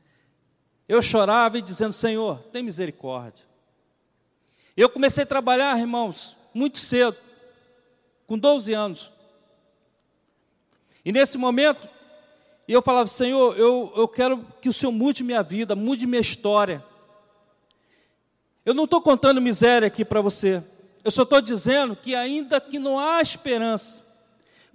eu 0.87 1.01
chorava 1.01 1.57
e 1.57 1.63
dizendo: 1.63 1.93
Senhor, 1.93 2.43
tem 2.51 2.61
misericórdia. 2.61 3.43
Eu 4.75 4.87
comecei 4.87 5.23
a 5.23 5.27
trabalhar, 5.27 5.79
irmãos, 5.79 6.37
muito 6.53 6.77
cedo, 6.77 7.17
com 8.27 8.37
12 8.37 8.71
anos. 8.71 9.16
E 11.07 11.11
nesse 11.13 11.37
momento, 11.37 11.89
eu 12.67 12.81
falava: 12.81 13.07
Senhor, 13.07 13.57
eu, 13.57 13.93
eu 13.95 14.09
quero 14.09 14.45
que 14.59 14.67
o 14.67 14.73
Senhor 14.73 14.91
mude 14.91 15.23
minha 15.23 15.41
vida, 15.41 15.73
mude 15.73 16.05
minha 16.05 16.19
história. 16.19 16.83
Eu 18.65 18.73
não 18.73 18.83
estou 18.83 19.01
contando 19.01 19.39
miséria 19.39 19.87
aqui 19.87 20.03
para 20.03 20.19
você. 20.19 20.61
Eu 21.05 21.09
só 21.09 21.23
estou 21.23 21.39
dizendo 21.39 21.95
que 21.95 22.13
ainda 22.13 22.59
que 22.59 22.77
não 22.77 22.99
há 22.99 23.21
esperança, 23.21 24.05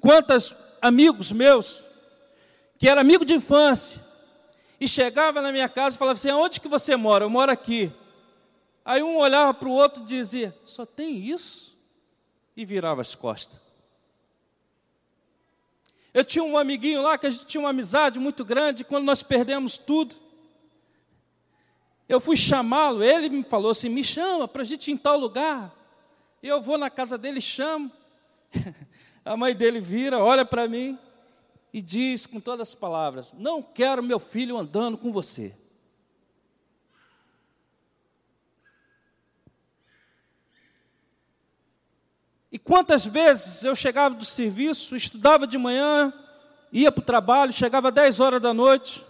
quantos 0.01 0.57
amigos 0.81 1.31
meus, 1.33 1.85
que 2.79 2.89
era 2.89 3.03
amigo 3.03 3.27
de 3.27 3.35
infância, 3.35 4.03
e 4.81 4.89
chegava 4.89 5.43
na 5.43 5.53
minha 5.53 5.69
casa 5.69 5.97
e 5.97 5.99
falava 5.99 6.17
assim, 6.17 6.31
onde 6.31 6.63
que 6.63 6.67
você 6.69 6.97
mora? 6.97 7.27
Eu 7.27 7.31
moro 7.31 7.53
aqui. 7.53 7.93
Aí 8.87 9.03
um 9.03 9.19
olhava 9.19 9.53
para 9.53 9.69
o 9.69 9.73
outro 9.73 10.03
e 10.03 10.07
dizia, 10.07 10.57
só 10.65 10.87
tem 10.87 11.15
isso? 11.15 11.77
E 12.57 12.65
virava 12.65 13.03
as 13.03 13.15
costas. 13.15 13.62
Eu 16.15 16.25
tinha 16.25 16.45
um 16.45 16.59
amiguinho 16.59 17.01
lá 17.03 17.17
que 17.17 17.27
a 17.27 17.31
gente 17.31 17.47
tinha 17.47 17.61
uma 17.61 17.71
amizade 17.71 18.19
muito 18.19 18.45
grande, 18.45 18.85
quando 18.85 19.05
nós 19.05 19.23
perdemos 19.23 19.79
tudo. 19.79 20.15
Eu 22.09 22.21
fui 22.21 22.37
chamá-lo, 22.37 23.03
ele 23.03 23.29
me 23.29 23.43
falou 23.43 23.71
assim: 23.71 23.89
me 23.89 24.05
chama 24.05 24.47
para 24.47 24.63
a 24.63 24.65
gente 24.65 24.89
ir 24.89 24.95
em 24.95 24.97
tal 24.99 25.17
lugar. 25.17 25.75
Eu 26.43 26.61
vou 26.61 26.77
na 26.77 26.91
casa 26.91 27.17
dele, 27.17 27.41
chamo. 27.41 27.91
A 29.25 29.37
mãe 29.37 29.55
dele 29.55 29.79
vira, 29.79 30.19
olha 30.19 30.45
para 30.45 30.67
mim 30.67 30.99
e 31.73 31.81
diz 31.81 32.27
com 32.27 32.41
todas 32.41 32.69
as 32.69 32.75
palavras: 32.75 33.33
Não 33.39 33.63
quero 33.63 34.03
meu 34.03 34.19
filho 34.19 34.59
andando 34.59 34.99
com 34.99 35.11
você. 35.11 35.55
E 42.53 42.59
quantas 42.59 43.07
vezes 43.07 43.65
eu 43.65 43.75
chegava 43.75 44.15
do 44.15 44.27
serviço, 44.27 44.95
estudava 44.95 45.47
de 45.47 45.57
manhã, 45.57 46.13
ia 46.71 46.93
para 46.93 47.01
o 47.01 47.05
trabalho, 47.05 47.51
chegava 47.51 47.89
às 47.89 47.95
10 47.95 48.21
horas 48.21 48.43
da 48.43 48.53
noite, 48.53 49.03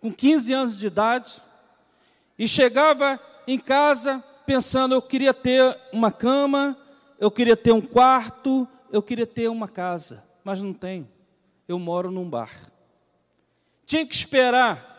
com 0.00 0.10
15 0.10 0.54
anos 0.54 0.78
de 0.78 0.86
idade, 0.86 1.42
e 2.38 2.48
chegava 2.48 3.20
em 3.46 3.58
casa, 3.58 4.24
pensando, 4.46 4.94
eu 4.94 5.02
queria 5.02 5.34
ter 5.34 5.78
uma 5.92 6.10
cama, 6.10 6.74
eu 7.20 7.30
queria 7.30 7.56
ter 7.56 7.72
um 7.72 7.82
quarto, 7.82 8.66
eu 8.90 9.02
queria 9.02 9.26
ter 9.26 9.48
uma 9.48 9.68
casa, 9.68 10.24
mas 10.42 10.62
não 10.62 10.72
tenho. 10.72 11.06
Eu 11.66 11.78
moro 11.78 12.10
num 12.10 12.28
bar. 12.28 12.50
Tinha 13.84 14.06
que 14.06 14.14
esperar 14.14 14.96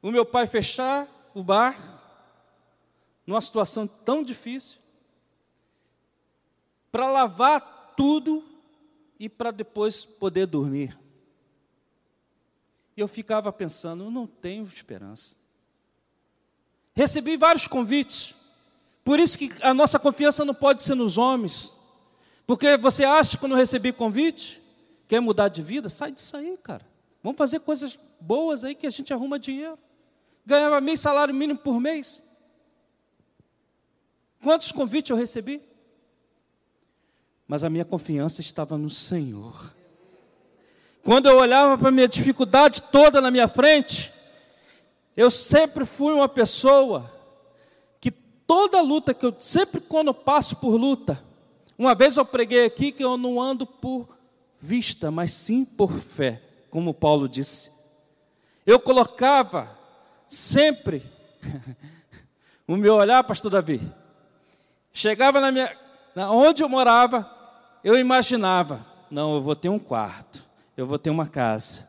o 0.00 0.12
meu 0.12 0.24
pai 0.24 0.46
fechar 0.46 1.08
o 1.34 1.42
bar, 1.42 1.76
numa 3.26 3.40
situação 3.40 3.88
tão 3.88 4.22
difícil, 4.22 4.78
para 6.90 7.10
lavar 7.10 7.94
tudo 7.96 8.44
e 9.18 9.28
para 9.28 9.50
depois 9.50 10.04
poder 10.04 10.46
dormir. 10.46 10.98
E 12.96 13.00
eu 13.00 13.08
ficava 13.08 13.52
pensando, 13.52 14.04
eu 14.04 14.10
não 14.10 14.26
tenho 14.26 14.64
esperança. 14.64 15.36
Recebi 16.94 17.36
vários 17.36 17.66
convites, 17.66 18.34
por 19.04 19.20
isso 19.20 19.38
que 19.38 19.50
a 19.62 19.72
nossa 19.72 19.98
confiança 19.98 20.44
não 20.44 20.54
pode 20.54 20.82
ser 20.82 20.94
nos 20.94 21.16
homens. 21.16 21.72
Porque 22.46 22.76
você 22.76 23.04
acha 23.04 23.32
que 23.32 23.38
quando 23.38 23.54
recebi 23.54 23.92
convite, 23.92 24.60
quer 25.06 25.20
mudar 25.20 25.48
de 25.48 25.62
vida? 25.62 25.88
Sai 25.88 26.10
disso 26.10 26.36
aí, 26.36 26.58
cara. 26.62 26.84
Vamos 27.22 27.38
fazer 27.38 27.60
coisas 27.60 27.98
boas 28.20 28.64
aí 28.64 28.74
que 28.74 28.86
a 28.86 28.90
gente 28.90 29.12
arruma 29.12 29.38
dinheiro. 29.38 29.78
Ganhava 30.44 30.80
meio 30.80 30.96
salário 30.96 31.34
mínimo 31.34 31.58
por 31.58 31.78
mês. 31.78 32.22
Quantos 34.42 34.72
convites 34.72 35.10
eu 35.10 35.16
recebi? 35.16 35.62
Mas 37.48 37.64
a 37.64 37.70
minha 37.70 37.84
confiança 37.84 38.40
estava 38.40 38.78
no 38.78 38.90
Senhor. 38.90 39.74
Quando 41.02 41.26
eu 41.26 41.38
olhava 41.38 41.78
para 41.78 41.88
a 41.88 41.90
minha 41.90 42.06
dificuldade 42.06 42.82
toda 42.82 43.20
na 43.20 43.30
minha 43.30 43.48
frente, 43.48 44.12
eu 45.16 45.30
sempre 45.30 45.86
fui 45.86 46.12
uma 46.12 46.28
pessoa 46.28 47.10
que 48.00 48.10
toda 48.10 48.82
luta 48.82 49.14
que 49.14 49.24
eu 49.24 49.34
sempre 49.40 49.80
quando 49.80 50.12
passo 50.12 50.56
por 50.56 50.76
luta, 50.76 51.24
uma 51.78 51.94
vez 51.94 52.18
eu 52.18 52.24
preguei 52.24 52.66
aqui 52.66 52.92
que 52.92 53.02
eu 53.02 53.16
não 53.16 53.40
ando 53.40 53.66
por 53.66 54.06
vista, 54.60 55.10
mas 55.10 55.32
sim 55.32 55.64
por 55.64 55.92
fé, 55.92 56.42
como 56.68 56.92
Paulo 56.92 57.26
disse. 57.26 57.72
Eu 58.66 58.78
colocava 58.78 59.74
sempre 60.28 61.02
o 62.68 62.76
meu 62.76 62.96
olhar, 62.96 63.24
pastor 63.24 63.50
Davi, 63.50 63.80
Chegava 64.92 65.40
na 65.40 65.52
minha, 65.52 65.76
na, 66.12 66.30
onde 66.32 66.60
eu 66.60 66.68
morava, 66.68 67.37
eu 67.88 67.98
imaginava, 67.98 68.84
não, 69.10 69.36
eu 69.36 69.40
vou 69.40 69.56
ter 69.56 69.70
um 69.70 69.78
quarto, 69.78 70.44
eu 70.76 70.86
vou 70.86 70.98
ter 70.98 71.08
uma 71.08 71.26
casa. 71.26 71.88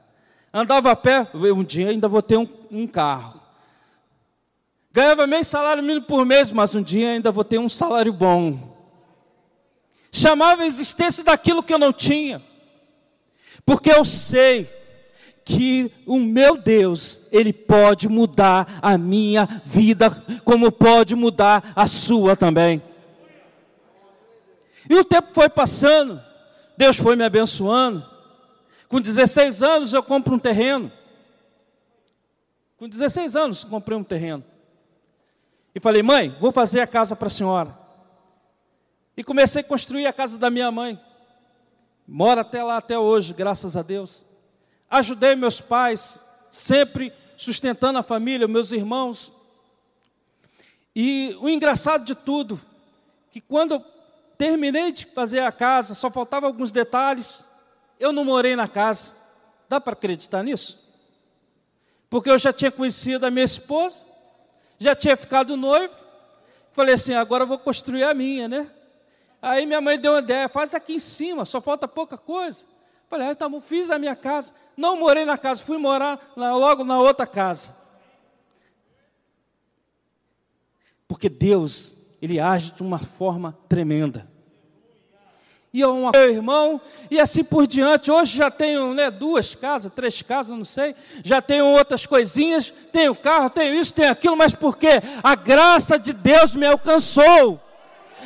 Andava 0.53 0.91
a 0.91 0.95
pé, 0.95 1.27
um 1.33 1.61
dia 1.61 1.89
ainda 1.89 2.07
vou 2.07 2.21
ter 2.21 2.37
um, 2.37 2.47
um 2.71 2.87
carro. 2.87 3.37
Ganhava 4.93 5.27
meio 5.27 5.43
salário 5.43 5.83
mínimo 5.83 6.05
por 6.05 6.25
mês, 6.25 6.53
mas 6.53 6.73
um 6.73 6.81
dia 6.81 7.09
ainda 7.09 7.33
vou 7.33 7.43
ter 7.43 7.59
um 7.59 7.67
salário 7.67 8.13
bom. 8.13 8.77
Chamava 10.09 10.63
a 10.63 10.65
existência 10.65 11.21
daquilo 11.21 11.61
que 11.61 11.73
eu 11.73 11.77
não 11.77 11.91
tinha, 11.91 12.41
porque 13.65 13.91
eu 13.91 14.05
sei 14.05 14.69
que 15.43 15.91
o 16.05 16.17
meu 16.17 16.55
Deus, 16.55 17.27
Ele 17.29 17.51
pode 17.51 18.07
mudar 18.07 18.79
a 18.81 18.97
minha 18.97 19.45
vida, 19.65 20.09
como 20.45 20.71
pode 20.71 21.13
mudar 21.13 21.73
a 21.75 21.87
sua 21.87 22.37
também. 22.37 22.81
E 24.87 24.95
o 24.95 25.03
tempo 25.03 25.33
foi 25.33 25.49
passando, 25.49 26.21
Deus 26.77 26.97
foi 26.97 27.15
me 27.15 27.23
abençoando. 27.23 28.05
Com 28.87 29.01
16 29.01 29.63
anos 29.63 29.93
eu 29.93 30.03
compro 30.03 30.35
um 30.35 30.39
terreno. 30.39 30.91
Com 32.77 32.87
16 32.87 33.35
anos 33.35 33.63
comprei 33.63 33.97
um 33.97 34.03
terreno. 34.03 34.43
E 35.75 35.79
falei, 35.79 36.01
mãe, 36.01 36.35
vou 36.39 36.51
fazer 36.51 36.81
a 36.81 36.87
casa 36.87 37.15
para 37.15 37.27
a 37.27 37.31
senhora. 37.31 37.77
E 39.15 39.23
comecei 39.23 39.61
a 39.61 39.65
construir 39.65 40.07
a 40.07 40.13
casa 40.13 40.37
da 40.37 40.49
minha 40.49 40.71
mãe. 40.71 40.99
Mora 42.07 42.41
até 42.41 42.63
lá 42.63 42.77
até 42.77 42.97
hoje, 42.97 43.33
graças 43.33 43.75
a 43.75 43.81
Deus. 43.81 44.25
Ajudei 44.89 45.35
meus 45.35 45.61
pais, 45.61 46.23
sempre 46.49 47.13
sustentando 47.37 47.99
a 47.99 48.03
família, 48.03 48.47
meus 48.47 48.71
irmãos. 48.71 49.31
E 50.95 51.37
o 51.39 51.47
engraçado 51.47 52.03
de 52.03 52.15
tudo, 52.15 52.59
que 53.31 53.39
quando 53.39 53.83
terminei 54.39 54.93
de 54.93 55.05
fazer 55.05 55.39
a 55.39 55.51
casa, 55.51 55.93
só 55.93 56.09
faltava 56.09 56.47
alguns 56.47 56.71
detalhes, 56.71 57.43
eu 57.99 58.13
não 58.13 58.23
morei 58.23 58.55
na 58.55 58.69
casa. 58.69 59.11
Dá 59.67 59.81
para 59.81 59.91
acreditar 59.91 60.41
nisso? 60.41 60.79
Porque 62.09 62.29
eu 62.29 62.39
já 62.39 62.53
tinha 62.53 62.71
conhecido 62.71 63.25
a 63.25 63.29
minha 63.29 63.43
esposa, 63.43 64.05
já 64.77 64.95
tinha 64.95 65.17
ficado 65.17 65.57
noivo, 65.57 65.93
falei 66.71 66.95
assim, 66.95 67.13
agora 67.13 67.43
eu 67.43 67.47
vou 67.47 67.59
construir 67.59 68.05
a 68.05 68.13
minha, 68.13 68.47
né? 68.47 68.71
Aí 69.41 69.65
minha 69.65 69.81
mãe 69.81 69.99
deu 69.99 70.13
uma 70.13 70.19
ideia, 70.19 70.47
faz 70.47 70.73
aqui 70.73 70.93
em 70.93 70.99
cima, 70.99 71.43
só 71.43 71.59
falta 71.59 71.85
pouca 71.85 72.17
coisa. 72.17 72.65
Falei, 73.09 73.27
ah, 73.27 73.49
bom, 73.49 73.59
fiz 73.59 73.89
a 73.89 73.99
minha 73.99 74.15
casa, 74.15 74.53
não 74.77 74.97
morei 74.97 75.25
na 75.25 75.37
casa, 75.37 75.61
fui 75.61 75.77
morar 75.77 76.31
logo 76.37 76.85
na 76.85 76.97
outra 76.97 77.27
casa. 77.27 77.75
Porque 81.07 81.27
Deus 81.27 81.99
ele 82.21 82.39
age 82.39 82.71
de 82.71 82.81
uma 82.81 82.99
forma 82.99 83.57
tremenda. 83.67 84.29
E 85.71 85.85
um 85.85 86.09
meu 86.09 86.31
irmão, 86.31 86.81
e 87.11 87.19
assim 87.19 87.43
por 87.43 87.67
diante. 87.67 88.09
Hoje 88.09 88.37
já 88.37 88.49
tenho 88.49 88.91
né, 88.95 89.11
duas 89.11 89.53
casas, 89.53 89.91
três 89.93 90.19
casas, 90.23 90.57
não 90.57 90.65
sei. 90.65 90.95
Já 91.23 91.43
tenho 91.43 91.65
outras 91.67 92.07
coisinhas, 92.07 92.73
tenho 92.91 93.13
carro, 93.13 93.51
tenho 93.51 93.75
isso, 93.75 93.93
tenho 93.93 94.11
aquilo, 94.11 94.35
mas 94.35 94.55
porque 94.55 94.89
a 95.21 95.35
graça 95.35 95.99
de 95.99 96.11
Deus 96.11 96.55
me 96.55 96.65
alcançou. 96.65 97.61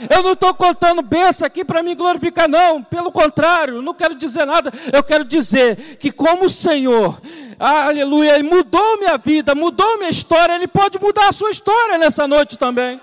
Eu 0.09 0.23
não 0.23 0.33
estou 0.33 0.53
contando 0.53 1.01
benção 1.01 1.45
aqui 1.45 1.63
para 1.65 1.83
me 1.83 1.93
glorificar, 1.95 2.47
não. 2.47 2.81
Pelo 2.81 3.11
contrário, 3.11 3.81
não 3.81 3.93
quero 3.93 4.15
dizer 4.15 4.45
nada. 4.45 4.71
Eu 4.91 5.03
quero 5.03 5.25
dizer 5.25 5.97
que, 5.97 6.11
como 6.11 6.45
o 6.45 6.49
Senhor, 6.49 7.19
aleluia, 7.59 8.41
mudou 8.41 8.97
minha 8.97 9.17
vida, 9.17 9.53
mudou 9.53 9.97
minha 9.97 10.09
história, 10.09 10.55
Ele 10.55 10.67
pode 10.67 10.99
mudar 10.99 11.27
a 11.27 11.33
sua 11.33 11.51
história 11.51 11.97
nessa 11.97 12.27
noite 12.27 12.57
também. 12.57 12.99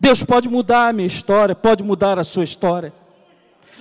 Deus 0.00 0.22
pode 0.22 0.48
mudar 0.48 0.88
a 0.88 0.92
minha 0.92 1.06
história, 1.06 1.54
pode 1.54 1.82
mudar 1.82 2.18
a 2.18 2.24
sua 2.24 2.44
história. 2.44 2.92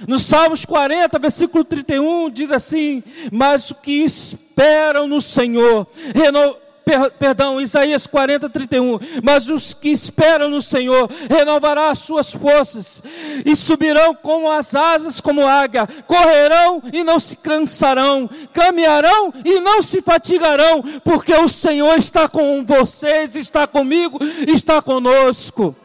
No 0.08 0.20
Salmos 0.20 0.66
40, 0.66 1.18
versículo 1.18 1.64
31, 1.64 2.30
diz 2.30 2.52
assim: 2.52 3.04
Mas 3.32 3.72
o 3.72 3.76
que 3.76 4.04
esperam 4.04 5.08
no 5.08 5.20
Senhor, 5.20 5.88
reno... 6.14 6.56
per, 6.86 7.12
perdão, 7.12 7.60
Isaías 7.60 8.06
40, 8.06 8.48
31, 8.50 9.00
mas 9.24 9.50
os 9.50 9.74
que 9.74 9.90
esperam 9.90 10.50
no 10.50 10.62
Senhor 10.62 11.10
renovará 11.30 11.90
as 11.90 12.00
suas 12.00 12.32
forças, 12.32 13.02
e 13.44 13.56
subirão 13.56 14.14
como 14.14 14.52
as 14.52 14.76
asas, 14.76 15.20
como 15.20 15.48
águia, 15.48 15.88
correrão 16.06 16.82
e 16.94 17.04
não 17.04 17.20
se 17.20 17.36
cansarão, 17.36 18.30
caminharão 18.54 19.34
e 19.44 19.60
não 19.60 19.82
se 19.82 20.02
fatigarão, 20.02 20.84
porque 21.04 21.34
o 21.34 21.48
Senhor 21.48 21.98
está 21.98 22.30
com 22.30 22.64
vocês, 22.64 23.36
está 23.36 23.66
comigo, 23.66 24.20
está 24.48 24.80
conosco. 24.80 25.76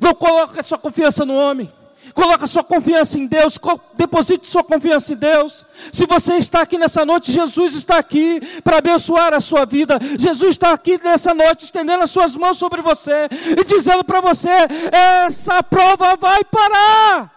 Não 0.00 0.14
coloque 0.14 0.62
sua 0.62 0.78
confiança 0.78 1.24
no 1.24 1.34
homem. 1.34 1.70
Coloque 2.14 2.46
sua 2.48 2.64
confiança 2.64 3.18
em 3.18 3.26
Deus, 3.26 3.58
deposite 3.94 4.46
sua 4.46 4.64
confiança 4.64 5.12
em 5.12 5.16
Deus. 5.16 5.64
Se 5.92 6.06
você 6.06 6.34
está 6.34 6.62
aqui 6.62 6.76
nessa 6.76 7.04
noite, 7.04 7.30
Jesus 7.30 7.74
está 7.74 7.98
aqui 7.98 8.40
para 8.64 8.78
abençoar 8.78 9.32
a 9.32 9.40
sua 9.40 9.64
vida. 9.64 9.98
Jesus 10.18 10.50
está 10.50 10.72
aqui 10.72 10.98
nessa 11.02 11.32
noite, 11.34 11.64
estendendo 11.64 12.02
as 12.02 12.10
suas 12.10 12.34
mãos 12.34 12.58
sobre 12.58 12.82
você 12.82 13.28
e 13.56 13.64
dizendo 13.64 14.02
para 14.02 14.20
você: 14.20 14.48
essa 14.90 15.62
prova 15.62 16.16
vai 16.16 16.42
parar. 16.44 17.30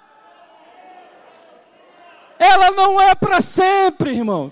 Ela 2.39 2.71
não 2.71 2.99
é 2.99 3.13
para 3.13 3.41
sempre, 3.41 4.11
irmão. 4.11 4.51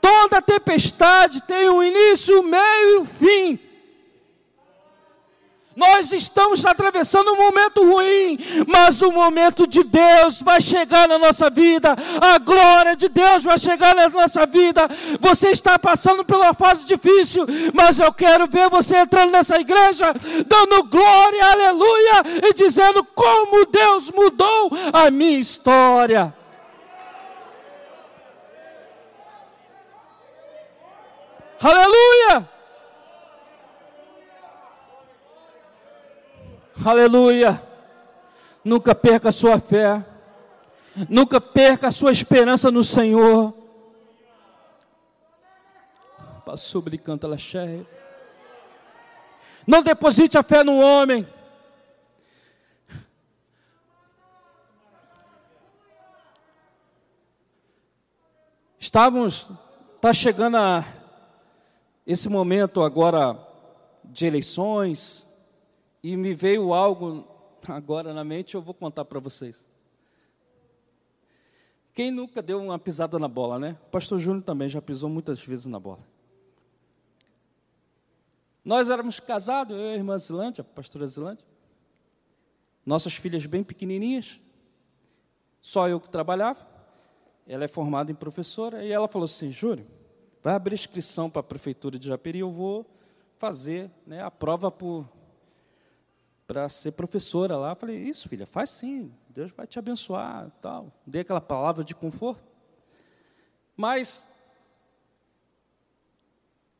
Toda 0.00 0.42
tempestade 0.42 1.42
tem 1.42 1.68
um 1.68 1.82
início, 1.82 2.42
meio 2.42 3.02
e 3.02 3.06
fim. 3.06 3.63
Nós 5.76 6.12
estamos 6.12 6.64
atravessando 6.64 7.32
um 7.32 7.36
momento 7.36 7.84
ruim, 7.84 8.38
mas 8.68 9.02
o 9.02 9.10
momento 9.10 9.66
de 9.66 9.82
Deus 9.82 10.40
vai 10.40 10.60
chegar 10.60 11.08
na 11.08 11.18
nossa 11.18 11.50
vida, 11.50 11.96
a 12.20 12.38
glória 12.38 12.96
de 12.96 13.08
Deus 13.08 13.42
vai 13.42 13.58
chegar 13.58 13.94
na 13.94 14.08
nossa 14.08 14.46
vida. 14.46 14.88
Você 15.20 15.48
está 15.48 15.76
passando 15.78 16.24
pela 16.24 16.54
fase 16.54 16.86
difícil, 16.86 17.44
mas 17.72 17.98
eu 17.98 18.12
quero 18.12 18.46
ver 18.46 18.70
você 18.70 18.96
entrando 18.98 19.32
nessa 19.32 19.58
igreja, 19.58 20.14
dando 20.46 20.84
glória, 20.84 21.44
aleluia, 21.44 22.22
e 22.44 22.54
dizendo 22.54 23.02
como 23.04 23.66
Deus 23.66 24.12
mudou 24.12 24.70
a 24.92 25.10
minha 25.10 25.38
história. 25.40 26.32
Aleluia! 31.60 32.53
Aleluia. 36.84 37.62
Nunca 38.62 38.94
perca 38.94 39.30
a 39.30 39.32
sua 39.32 39.58
fé. 39.58 40.04
Nunca 41.08 41.40
perca 41.40 41.88
a 41.88 41.92
sua 41.92 42.12
esperança 42.12 42.70
no 42.70 42.84
Senhor. 42.84 43.54
Passou 46.44 46.82
brincando 46.82 47.26
ela 47.26 47.38
cheia. 47.38 47.86
Não 49.66 49.82
deposite 49.82 50.36
a 50.36 50.42
fé 50.42 50.62
no 50.62 50.78
homem. 50.78 51.26
Estávamos, 58.78 59.48
está 59.96 60.12
chegando 60.12 60.58
a 60.58 60.84
esse 62.06 62.28
momento 62.28 62.82
agora 62.82 63.38
de 64.04 64.26
eleições, 64.26 65.23
e 66.04 66.18
me 66.18 66.34
veio 66.34 66.74
algo 66.74 67.26
agora 67.66 68.12
na 68.12 68.22
mente, 68.22 68.54
eu 68.54 68.60
vou 68.60 68.74
contar 68.74 69.06
para 69.06 69.18
vocês. 69.18 69.66
Quem 71.94 72.10
nunca 72.10 72.42
deu 72.42 72.62
uma 72.62 72.78
pisada 72.78 73.18
na 73.18 73.26
bola, 73.26 73.58
né? 73.58 73.78
O 73.86 73.90
pastor 73.90 74.18
Júnior 74.18 74.44
também 74.44 74.68
já 74.68 74.82
pisou 74.82 75.08
muitas 75.08 75.40
vezes 75.40 75.64
na 75.64 75.80
bola. 75.80 76.06
Nós 78.62 78.90
éramos 78.90 79.18
casados, 79.18 79.74
eu 79.74 79.82
e 79.82 79.88
a 79.92 79.94
irmã 79.94 80.18
Zilândia, 80.18 80.60
a 80.60 80.64
pastora 80.64 81.06
Zilândia. 81.06 81.46
Nossas 82.84 83.14
filhas 83.14 83.46
bem 83.46 83.64
pequenininhas. 83.64 84.38
Só 85.62 85.88
eu 85.88 85.98
que 85.98 86.10
trabalhava. 86.10 86.68
Ela 87.46 87.64
é 87.64 87.68
formada 87.68 88.12
em 88.12 88.14
professora. 88.14 88.84
E 88.84 88.92
ela 88.92 89.08
falou 89.08 89.24
assim, 89.24 89.50
Júnior, 89.50 89.86
vai 90.42 90.54
abrir 90.54 90.74
inscrição 90.74 91.30
para 91.30 91.40
a 91.40 91.44
prefeitura 91.44 91.98
de 91.98 92.08
Japeri, 92.08 92.40
eu 92.40 92.50
vou 92.50 92.84
fazer 93.38 93.90
né, 94.06 94.22
a 94.22 94.30
prova 94.30 94.70
para 96.46 96.68
ser 96.68 96.92
professora 96.92 97.56
lá. 97.56 97.74
Falei, 97.74 97.96
isso, 97.96 98.28
filha, 98.28 98.46
faz 98.46 98.70
sim, 98.70 99.12
Deus 99.28 99.50
vai 99.50 99.66
te 99.66 99.78
abençoar. 99.78 100.50
tal. 100.60 100.92
Dei 101.06 101.22
aquela 101.22 101.40
palavra 101.40 101.82
de 101.84 101.94
conforto. 101.94 102.44
Mas 103.76 104.32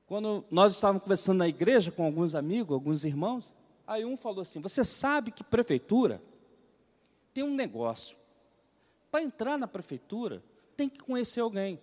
quando 0.06 0.44
nós 0.50 0.74
estávamos 0.74 1.02
conversando 1.02 1.38
na 1.38 1.48
igreja 1.48 1.90
com 1.90 2.04
alguns 2.04 2.34
amigos, 2.34 2.74
alguns 2.74 3.04
irmãos, 3.04 3.54
aí 3.86 4.04
um 4.04 4.16
falou 4.16 4.42
assim: 4.42 4.60
Você 4.60 4.84
sabe 4.84 5.30
que 5.30 5.42
prefeitura 5.42 6.22
tem 7.32 7.42
um 7.42 7.54
negócio. 7.54 8.16
Para 9.10 9.22
entrar 9.22 9.58
na 9.58 9.66
prefeitura, 9.66 10.42
tem 10.76 10.88
que 10.88 10.98
conhecer 10.98 11.40
alguém. 11.40 11.80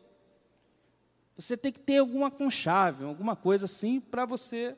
Você 1.35 1.57
tem 1.57 1.71
que 1.71 1.79
ter 1.79 1.97
alguma 1.97 2.29
conchave, 2.29 3.03
alguma 3.03 3.35
coisa 3.35 3.65
assim, 3.65 3.99
para 3.99 4.25
você. 4.25 4.75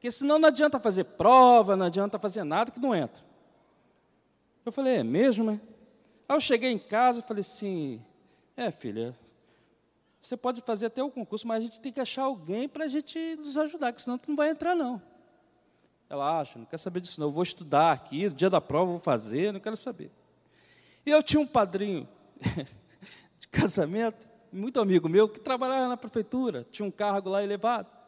Porque 0.00 0.10
senão 0.10 0.38
não 0.38 0.48
adianta 0.48 0.80
fazer 0.80 1.04
prova, 1.04 1.76
não 1.76 1.84
adianta 1.84 2.18
fazer 2.18 2.42
nada 2.42 2.70
que 2.70 2.80
não 2.80 2.94
entra. 2.94 3.22
Eu 4.64 4.72
falei, 4.72 4.96
é 4.96 5.04
mesmo, 5.04 5.44
né? 5.44 5.60
Aí 6.26 6.34
eu 6.34 6.40
cheguei 6.40 6.70
em 6.70 6.78
casa 6.78 7.18
e 7.18 7.22
falei 7.22 7.42
assim: 7.42 8.02
É, 8.56 8.70
filha, 8.70 9.14
você 10.22 10.38
pode 10.38 10.62
fazer 10.62 10.86
até 10.86 11.02
o 11.02 11.10
concurso, 11.10 11.46
mas 11.46 11.58
a 11.58 11.60
gente 11.66 11.80
tem 11.80 11.92
que 11.92 12.00
achar 12.00 12.22
alguém 12.22 12.66
para 12.66 12.86
a 12.86 12.88
gente 12.88 13.36
nos 13.36 13.58
ajudar, 13.58 13.92
porque 13.92 14.02
senão 14.02 14.16
tu 14.16 14.30
não 14.30 14.36
vai 14.36 14.48
entrar, 14.48 14.74
não. 14.74 15.02
Ela 16.08 16.40
acha, 16.40 16.58
não 16.58 16.64
quer 16.64 16.78
saber 16.78 17.00
disso, 17.00 17.20
não. 17.20 17.26
Eu 17.26 17.32
vou 17.32 17.42
estudar 17.42 17.92
aqui, 17.92 18.26
no 18.26 18.34
dia 18.34 18.48
da 18.48 18.60
prova 18.60 18.86
eu 18.86 18.92
vou 18.92 19.00
fazer, 19.00 19.52
não 19.52 19.60
quero 19.60 19.76
saber. 19.76 20.10
E 21.04 21.10
eu 21.10 21.22
tinha 21.22 21.40
um 21.40 21.46
padrinho 21.46 22.08
de 23.38 23.48
casamento, 23.48 24.30
muito 24.50 24.80
amigo 24.80 25.10
meu, 25.10 25.28
que 25.28 25.38
trabalhava 25.38 25.88
na 25.88 25.96
prefeitura, 25.98 26.66
tinha 26.70 26.88
um 26.88 26.90
cargo 26.90 27.28
lá 27.28 27.42
elevado. 27.42 27.99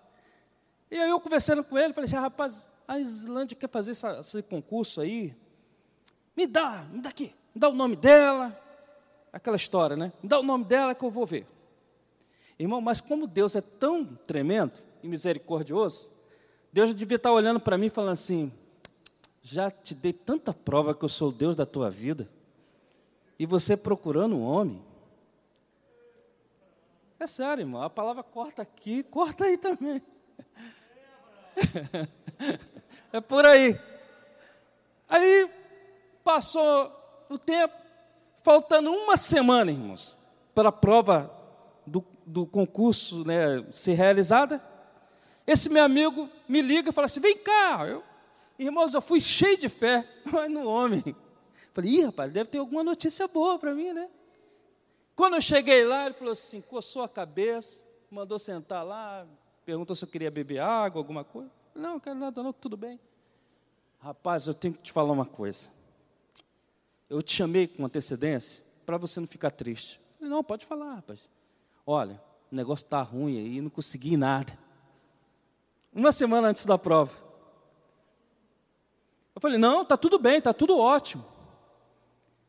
E 0.92 1.00
aí 1.00 1.08
eu 1.08 1.18
conversando 1.18 1.64
com 1.64 1.78
ele, 1.78 1.94
falei 1.94 2.04
assim, 2.04 2.16
ah, 2.16 2.20
rapaz, 2.20 2.68
a 2.86 2.98
Islândia 2.98 3.56
quer 3.56 3.70
fazer 3.70 3.92
essa, 3.92 4.20
esse 4.20 4.42
concurso 4.42 5.00
aí. 5.00 5.34
Me 6.36 6.46
dá, 6.46 6.86
me 6.92 7.00
dá 7.00 7.08
aqui, 7.08 7.34
me 7.54 7.58
dá 7.58 7.70
o 7.70 7.72
nome 7.72 7.96
dela. 7.96 8.54
Aquela 9.32 9.56
história, 9.56 9.96
né? 9.96 10.12
Me 10.22 10.28
dá 10.28 10.38
o 10.38 10.42
nome 10.42 10.66
dela 10.66 10.94
que 10.94 11.02
eu 11.02 11.10
vou 11.10 11.24
ver. 11.24 11.46
Irmão, 12.58 12.82
mas 12.82 13.00
como 13.00 13.26
Deus 13.26 13.56
é 13.56 13.62
tão 13.62 14.04
tremendo 14.04 14.82
e 15.02 15.08
misericordioso, 15.08 16.10
Deus 16.70 16.94
devia 16.94 17.16
estar 17.16 17.32
olhando 17.32 17.58
para 17.58 17.78
mim 17.78 17.86
e 17.86 17.90
falando 17.90 18.12
assim: 18.12 18.52
já 19.42 19.70
te 19.70 19.94
dei 19.94 20.12
tanta 20.12 20.52
prova 20.52 20.94
que 20.94 21.02
eu 21.02 21.08
sou 21.08 21.30
o 21.30 21.32
Deus 21.32 21.56
da 21.56 21.64
tua 21.64 21.88
vida, 21.88 22.28
e 23.38 23.46
você 23.46 23.78
procurando 23.78 24.36
um 24.36 24.42
homem. 24.42 24.84
É 27.18 27.26
sério, 27.26 27.62
irmão, 27.62 27.80
a 27.80 27.88
palavra 27.88 28.22
corta 28.22 28.60
aqui, 28.60 29.02
corta 29.04 29.46
aí 29.46 29.56
também. 29.56 30.02
é 33.12 33.20
por 33.20 33.44
aí. 33.44 33.78
Aí 35.08 35.50
passou 36.24 36.90
o 37.28 37.38
tempo, 37.38 37.74
faltando 38.42 38.90
uma 38.90 39.16
semana, 39.16 39.70
irmãos, 39.70 40.16
para 40.54 40.68
a 40.68 40.72
prova 40.72 41.30
do, 41.86 42.04
do 42.26 42.46
concurso 42.46 43.24
né, 43.24 43.64
ser 43.72 43.94
realizada, 43.94 44.62
esse 45.46 45.68
meu 45.68 45.84
amigo 45.84 46.28
me 46.48 46.62
liga 46.62 46.90
e 46.90 46.92
fala 46.92 47.06
assim: 47.06 47.20
vem 47.20 47.36
cá, 47.36 47.86
eu, 47.86 48.02
irmãos, 48.58 48.94
eu 48.94 49.02
fui 49.02 49.20
cheio 49.20 49.58
de 49.58 49.68
fé, 49.68 50.06
mas 50.24 50.50
no 50.50 50.68
homem. 50.68 51.02
Falei, 51.74 51.90
ih, 51.90 52.04
rapaz, 52.04 52.30
deve 52.30 52.50
ter 52.50 52.58
alguma 52.58 52.84
notícia 52.84 53.26
boa 53.26 53.58
para 53.58 53.74
mim, 53.74 53.92
né? 53.92 54.08
Quando 55.16 55.34
eu 55.36 55.42
cheguei 55.42 55.84
lá, 55.84 56.06
ele 56.06 56.14
falou 56.14 56.32
assim: 56.32 56.60
coçou 56.60 57.02
a 57.02 57.08
cabeça, 57.08 57.86
mandou 58.10 58.38
sentar 58.38 58.84
lá, 58.84 59.26
perguntou 59.64 59.94
se 59.96 60.04
eu 60.04 60.08
queria 60.08 60.30
beber 60.30 60.58
água, 60.58 61.00
alguma 61.00 61.24
coisa. 61.24 61.50
Não, 61.74 61.94
não 61.94 62.00
quero 62.00 62.18
nada, 62.18 62.42
não, 62.42 62.52
tudo 62.52 62.76
bem. 62.76 62.98
Rapaz, 63.98 64.46
eu 64.46 64.54
tenho 64.54 64.74
que 64.74 64.82
te 64.82 64.92
falar 64.92 65.12
uma 65.12 65.26
coisa. 65.26 65.68
Eu 67.08 67.22
te 67.22 67.32
chamei 67.32 67.66
com 67.68 67.84
antecedência 67.84 68.64
para 68.84 68.96
você 68.96 69.20
não 69.20 69.26
ficar 69.26 69.50
triste. 69.50 70.00
Falei, 70.18 70.30
não, 70.30 70.42
pode 70.42 70.66
falar, 70.66 70.96
rapaz. 70.96 71.28
Olha, 71.86 72.20
o 72.50 72.54
negócio 72.54 72.84
está 72.84 73.02
ruim 73.02 73.38
aí, 73.38 73.60
não 73.60 73.70
consegui 73.70 74.16
nada. 74.16 74.58
Uma 75.92 76.10
semana 76.10 76.48
antes 76.48 76.64
da 76.64 76.76
prova. 76.78 77.12
Eu 79.34 79.40
falei, 79.40 79.58
não, 79.58 79.82
está 79.82 79.96
tudo 79.96 80.18
bem, 80.18 80.38
está 80.38 80.52
tudo 80.52 80.78
ótimo. 80.78 81.24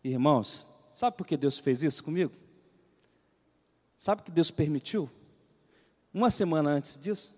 Irmãos, 0.03 0.65
sabe 0.91 1.17
por 1.17 1.25
que 1.25 1.37
Deus 1.37 1.59
fez 1.59 1.83
isso 1.83 2.03
comigo? 2.03 2.31
Sabe 3.97 4.21
que 4.21 4.31
Deus 4.31 4.51
permitiu? 4.51 5.09
Uma 6.13 6.29
semana 6.29 6.69
antes 6.69 6.97
disso, 7.01 7.33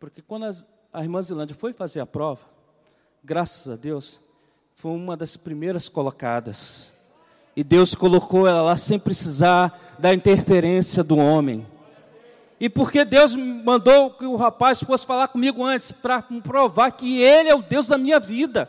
porque 0.00 0.20
quando 0.20 0.46
as, 0.46 0.66
a 0.92 1.02
irmã 1.02 1.22
Zilândia 1.22 1.54
foi 1.54 1.72
fazer 1.72 2.00
a 2.00 2.06
prova, 2.06 2.42
graças 3.22 3.72
a 3.72 3.76
Deus, 3.76 4.20
foi 4.74 4.90
uma 4.90 5.16
das 5.16 5.36
primeiras 5.36 5.88
colocadas. 5.88 6.92
E 7.54 7.62
Deus 7.62 7.94
colocou 7.94 8.48
ela 8.48 8.62
lá 8.62 8.76
sem 8.76 8.98
precisar 8.98 9.96
da 9.96 10.12
interferência 10.12 11.04
do 11.04 11.16
homem. 11.16 11.64
E 12.58 12.68
porque 12.68 13.04
Deus 13.04 13.36
mandou 13.36 14.10
que 14.10 14.26
o 14.26 14.34
rapaz 14.34 14.82
fosse 14.82 15.06
falar 15.06 15.28
comigo 15.28 15.64
antes, 15.64 15.92
para 15.92 16.20
provar 16.42 16.90
que 16.90 17.22
Ele 17.22 17.48
é 17.48 17.54
o 17.54 17.62
Deus 17.62 17.86
da 17.86 17.96
minha 17.96 18.18
vida. 18.18 18.68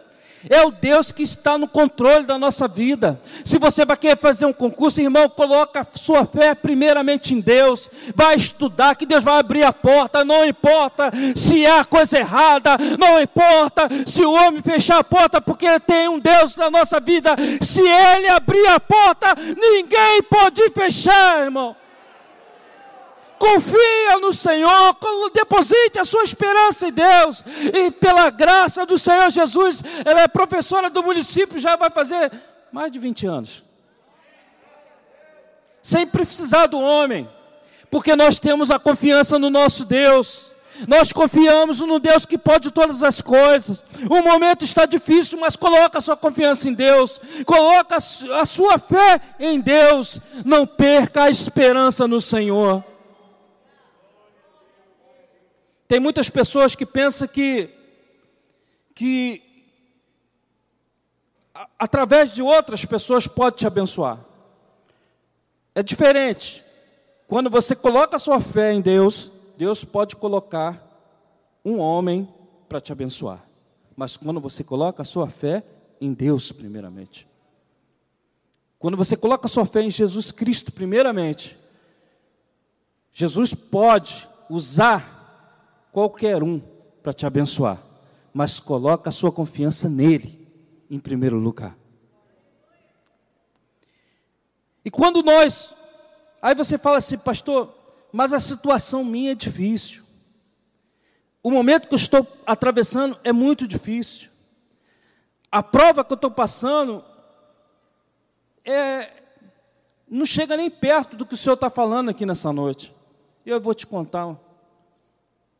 É 0.49 0.63
o 0.63 0.71
Deus 0.71 1.11
que 1.11 1.23
está 1.23 1.57
no 1.57 1.67
controle 1.67 2.25
da 2.25 2.37
nossa 2.37 2.67
vida. 2.67 3.19
Se 3.43 3.57
você 3.57 3.85
vai 3.85 3.97
querer 3.97 4.17
fazer 4.17 4.45
um 4.45 4.53
concurso, 4.53 5.01
irmão, 5.01 5.27
coloca 5.29 5.87
sua 5.93 6.25
fé 6.25 6.53
primeiramente 6.53 7.33
em 7.33 7.39
Deus. 7.39 7.89
Vai 8.13 8.35
estudar, 8.35 8.95
que 8.95 9.05
Deus 9.05 9.23
vai 9.23 9.39
abrir 9.39 9.63
a 9.63 9.73
porta. 9.73 10.23
Não 10.23 10.45
importa 10.45 11.11
se 11.35 11.65
há 11.65 11.83
coisa 11.83 12.19
errada, 12.19 12.77
não 12.99 13.21
importa 13.21 13.89
se 14.05 14.23
o 14.23 14.33
homem 14.33 14.61
fechar 14.61 14.99
a 14.99 15.03
porta, 15.03 15.41
porque 15.41 15.79
tem 15.79 16.07
um 16.07 16.19
Deus 16.19 16.55
na 16.55 16.69
nossa 16.69 16.99
vida. 16.99 17.35
Se 17.61 17.81
ele 17.81 18.27
abrir 18.27 18.67
a 18.67 18.79
porta, 18.79 19.35
ninguém 19.35 20.21
pode 20.29 20.69
fechar, 20.69 21.43
irmão. 21.43 21.75
Confia 23.37 24.19
no 24.21 24.33
Senhor, 24.33 24.97
deposite 25.33 25.99
a 25.99 26.05
sua 26.05 26.23
esperança 26.23 26.87
em 26.87 26.91
Deus. 26.91 27.43
E 27.73 27.91
pela 27.91 28.29
graça 28.29 28.85
do 28.85 28.97
Senhor 28.97 29.29
Jesus, 29.29 29.83
ela 30.05 30.21
é 30.21 30.27
professora 30.27 30.89
do 30.89 31.03
município, 31.03 31.59
já 31.59 31.75
vai 31.75 31.89
fazer 31.89 32.31
mais 32.71 32.91
de 32.91 32.99
20 32.99 33.27
anos. 33.27 33.63
Sem 35.81 36.07
precisar 36.07 36.67
do 36.67 36.79
homem, 36.79 37.29
porque 37.91 38.15
nós 38.15 38.39
temos 38.39 38.71
a 38.71 38.79
confiança 38.79 39.37
no 39.37 39.49
nosso 39.49 39.85
Deus. 39.85 40.47
Nós 40.87 41.13
confiamos 41.13 41.79
no 41.79 41.99
Deus 41.99 42.25
que 42.25 42.37
pode 42.37 42.71
todas 42.71 43.01
as 43.03 43.21
coisas. 43.21 43.83
O 44.09 44.21
momento 44.21 44.65
está 44.65 44.85
difícil, 44.85 45.39
mas 45.39 45.55
coloca 45.55 45.99
a 45.99 46.01
sua 46.01 46.17
confiança 46.17 46.67
em 46.67 46.73
Deus. 46.73 47.21
Coloca 47.45 47.95
a 47.95 48.45
sua 48.45 48.77
fé 48.77 49.21
em 49.39 49.59
Deus. 49.59 50.19
Não 50.43 50.65
perca 50.65 51.23
a 51.23 51.29
esperança 51.29 52.07
no 52.07 52.19
Senhor. 52.19 52.83
Tem 55.87 55.99
muitas 55.99 56.29
pessoas 56.29 56.75
que 56.75 56.85
pensam 56.85 57.27
que, 57.27 57.69
que 58.93 59.41
a, 61.53 61.69
através 61.79 62.31
de 62.31 62.41
outras 62.41 62.83
pessoas 62.85 63.27
pode 63.27 63.57
te 63.57 63.67
abençoar. 63.67 64.19
É 65.73 65.83
diferente. 65.83 66.63
Quando 67.27 67.49
você 67.49 67.75
coloca 67.75 68.15
a 68.15 68.19
sua 68.19 68.39
fé 68.41 68.73
em 68.73 68.81
Deus, 68.81 69.31
Deus 69.57 69.83
pode 69.83 70.15
colocar 70.15 70.81
um 71.63 71.79
homem 71.79 72.27
para 72.67 72.81
te 72.81 72.91
abençoar. 72.91 73.43
Mas 73.95 74.17
quando 74.17 74.39
você 74.39 74.63
coloca 74.63 75.03
a 75.03 75.05
sua 75.05 75.29
fé 75.29 75.63
em 76.01 76.13
Deus, 76.13 76.51
primeiramente. 76.51 77.27
Quando 78.77 78.97
você 78.97 79.15
coloca 79.15 79.45
a 79.45 79.49
sua 79.49 79.65
fé 79.65 79.81
em 79.81 79.89
Jesus 79.89 80.31
Cristo, 80.31 80.71
primeiramente, 80.71 81.57
Jesus 83.11 83.53
pode 83.53 84.27
usar 84.49 85.14
qualquer 85.95 86.43
um 86.43 86.59
para 87.01 87.13
te 87.13 87.25
abençoar, 87.25 87.81
mas 88.33 88.59
coloca 88.59 89.09
a 89.09 89.13
sua 89.13 89.31
confiança 89.31 89.87
nele 89.87 90.45
em 90.91 90.99
primeiro 90.99 91.37
lugar. 91.39 91.77
E 94.83 94.91
quando 94.91 95.23
nós 95.23 95.73
Aí 96.45 96.53
você 96.53 96.77
fala 96.77 96.97
assim, 96.97 97.17
pastor, 97.17 97.73
mas 98.13 98.31
a 98.31 98.39
situação 98.39 99.03
minha 99.03 99.31
é 99.31 99.35
difícil. 99.35 100.03
O 101.41 101.49
momento 101.49 101.87
que 101.87 101.95
eu 101.95 101.97
estou 101.97 102.27
atravessando 102.45 103.17
é 103.23 103.33
muito 103.33 103.67
difícil. 103.67 104.29
A 105.51 105.63
prova 105.63 106.05
que 106.05 106.13
eu 106.13 106.15
estou 106.15 106.29
passando 106.29 107.03
é, 108.63 109.09
não 110.07 110.23
chega 110.23 110.55
nem 110.55 110.69
perto 110.69 111.17
do 111.17 111.25
que 111.25 111.33
o 111.33 111.37
Senhor 111.37 111.55
está 111.55 111.67
falando 111.67 112.09
aqui 112.09 112.27
nessa 112.27 112.53
noite. 112.53 112.93
Eu 113.43 113.59
vou 113.59 113.73
te 113.73 113.87
contar 113.87 114.27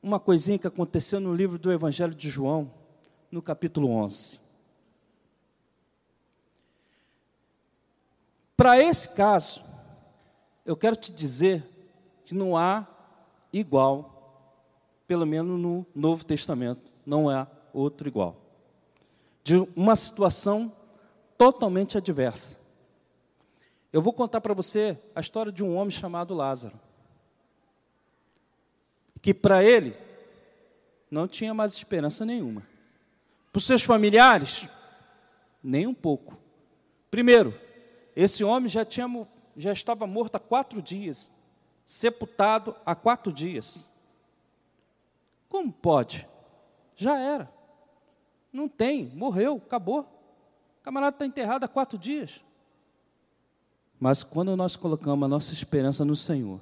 uma 0.05 0.19
coisinha 0.19 0.59
que 0.59 0.67
aconteceu 0.67 1.19
no 1.19 1.33
livro 1.33 1.57
do 1.57 1.71
Evangelho 1.71 2.13
de 2.13 2.29
João, 2.29 2.71
no 3.31 3.41
capítulo 3.41 3.89
11. 3.89 4.39
Para 8.55 8.79
esse 8.79 9.09
caso, 9.15 9.63
eu 10.63 10.77
quero 10.77 10.95
te 10.95 11.11
dizer 11.11 11.67
que 12.23 12.35
não 12.35 12.55
há 12.55 12.85
igual, 13.51 14.53
pelo 15.07 15.25
menos 15.25 15.59
no 15.59 15.83
Novo 15.95 16.23
Testamento, 16.23 16.91
não 17.03 17.27
há 17.27 17.47
outro 17.73 18.07
igual. 18.07 18.35
De 19.43 19.55
uma 19.75 19.95
situação 19.95 20.71
totalmente 21.35 21.97
adversa. 21.97 22.59
Eu 23.91 24.03
vou 24.03 24.13
contar 24.13 24.39
para 24.39 24.53
você 24.53 24.99
a 25.15 25.19
história 25.19 25.51
de 25.51 25.63
um 25.63 25.75
homem 25.75 25.89
chamado 25.89 26.35
Lázaro. 26.35 26.84
Que 29.25 29.33
para 29.33 29.63
ele 29.63 29.97
não 31.09 31.27
tinha 31.27 31.51
mais 31.51 31.73
esperança 31.73 32.23
nenhuma. 32.23 32.61
Para 33.51 33.57
os 33.57 33.65
seus 33.65 33.81
familiares, 33.81 34.69
nem 35.63 35.87
um 35.87 35.95
pouco. 35.95 36.37
Primeiro, 37.09 37.59
esse 38.15 38.43
homem 38.43 38.69
já, 38.69 38.85
tinha, 38.85 39.07
já 39.57 39.73
estava 39.73 40.05
morto 40.05 40.35
há 40.35 40.39
quatro 40.39 40.79
dias, 40.79 41.33
sepultado 41.83 42.75
há 42.85 42.93
quatro 42.93 43.33
dias. 43.33 43.87
Como 45.49 45.73
pode? 45.73 46.27
Já 46.95 47.17
era. 47.17 47.51
Não 48.53 48.69
tem, 48.69 49.05
morreu, 49.05 49.55
acabou. 49.55 50.01
O 50.01 50.83
camarada 50.83 51.15
está 51.15 51.25
enterrado 51.25 51.63
há 51.63 51.67
quatro 51.67 51.97
dias. 51.97 52.45
Mas 53.99 54.21
quando 54.21 54.55
nós 54.55 54.75
colocamos 54.75 55.25
a 55.25 55.27
nossa 55.27 55.51
esperança 55.51 56.05
no 56.05 56.15
Senhor, 56.15 56.61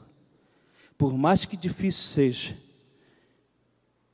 por 1.03 1.17
mais 1.17 1.43
que 1.43 1.57
difícil 1.57 2.05
seja, 2.05 2.57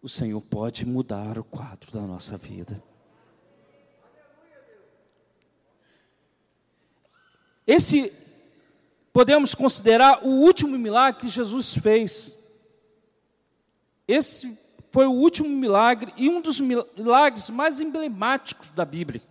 o 0.02 0.10
Senhor 0.10 0.42
pode 0.42 0.88
mudar 0.88 1.38
o 1.38 1.44
quadro 1.44 1.92
da 1.92 2.02
nossa 2.02 2.36
vida. 2.36 2.82
Esse 7.68 8.12
podemos 9.14 9.54
considerar 9.54 10.26
o 10.26 10.30
último 10.30 10.80
milagre 10.80 11.22
que 11.22 11.28
Jesus 11.28 11.76
fez. 11.76 12.36
Esse 14.08 14.58
foi 14.92 15.06
o 15.06 15.12
último 15.12 15.48
milagre 15.48 16.12
e 16.18 16.28
um 16.28 16.42
dos 16.42 16.60
milagres 16.60 17.52
mais 17.52 17.80
emblemáticos 17.80 18.70
da 18.70 18.84
Bíblia 18.84 19.22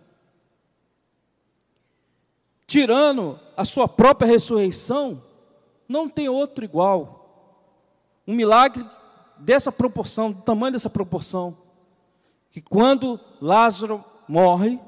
tirando 2.65 3.37
a 3.57 3.65
sua 3.65 3.85
própria 3.85 4.29
ressurreição, 4.29 5.21
não 5.89 6.07
tem 6.07 6.29
outro 6.29 6.63
igual. 6.63 7.18
Um 8.29 8.35
milagre 8.35 8.85
dessa 9.37 9.71
proporção, 9.71 10.31
do 10.31 10.41
tamanho 10.41 10.73
dessa 10.73 10.89
proporção, 10.89 11.57
que 12.51 12.61
quando 12.61 13.19
Lázaro 13.41 14.03
morre, 14.27 14.79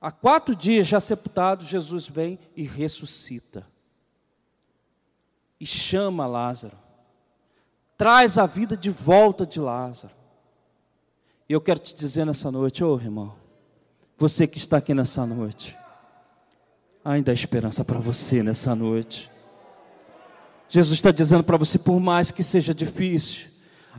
há 0.00 0.10
quatro 0.10 0.54
dias 0.54 0.86
já 0.86 1.00
sepultado, 1.00 1.64
Jesus 1.64 2.06
vem 2.06 2.38
e 2.54 2.62
ressuscita. 2.62 3.66
E 5.58 5.64
chama 5.64 6.26
Lázaro. 6.26 6.76
Traz 7.96 8.36
a 8.36 8.46
vida 8.46 8.76
de 8.76 8.90
volta 8.90 9.46
de 9.46 9.60
Lázaro. 9.60 10.14
E 11.48 11.52
eu 11.52 11.60
quero 11.60 11.80
te 11.80 11.94
dizer 11.94 12.24
nessa 12.24 12.50
noite, 12.50 12.84
ô 12.84 12.94
oh, 12.94 12.98
irmão, 12.98 13.34
você 14.16 14.46
que 14.46 14.58
está 14.58 14.76
aqui 14.76 14.94
nessa 14.94 15.24
noite, 15.26 15.76
Ainda 17.04 17.32
há 17.32 17.34
esperança 17.34 17.82
para 17.84 17.98
você 17.98 18.42
nessa 18.42 18.74
noite. 18.74 19.30
Jesus 20.70 20.94
está 20.94 21.10
dizendo 21.10 21.44
para 21.44 21.56
você, 21.56 21.78
por 21.78 22.00
mais 22.00 22.30
que 22.30 22.42
seja 22.42 22.72
difícil, 22.72 23.48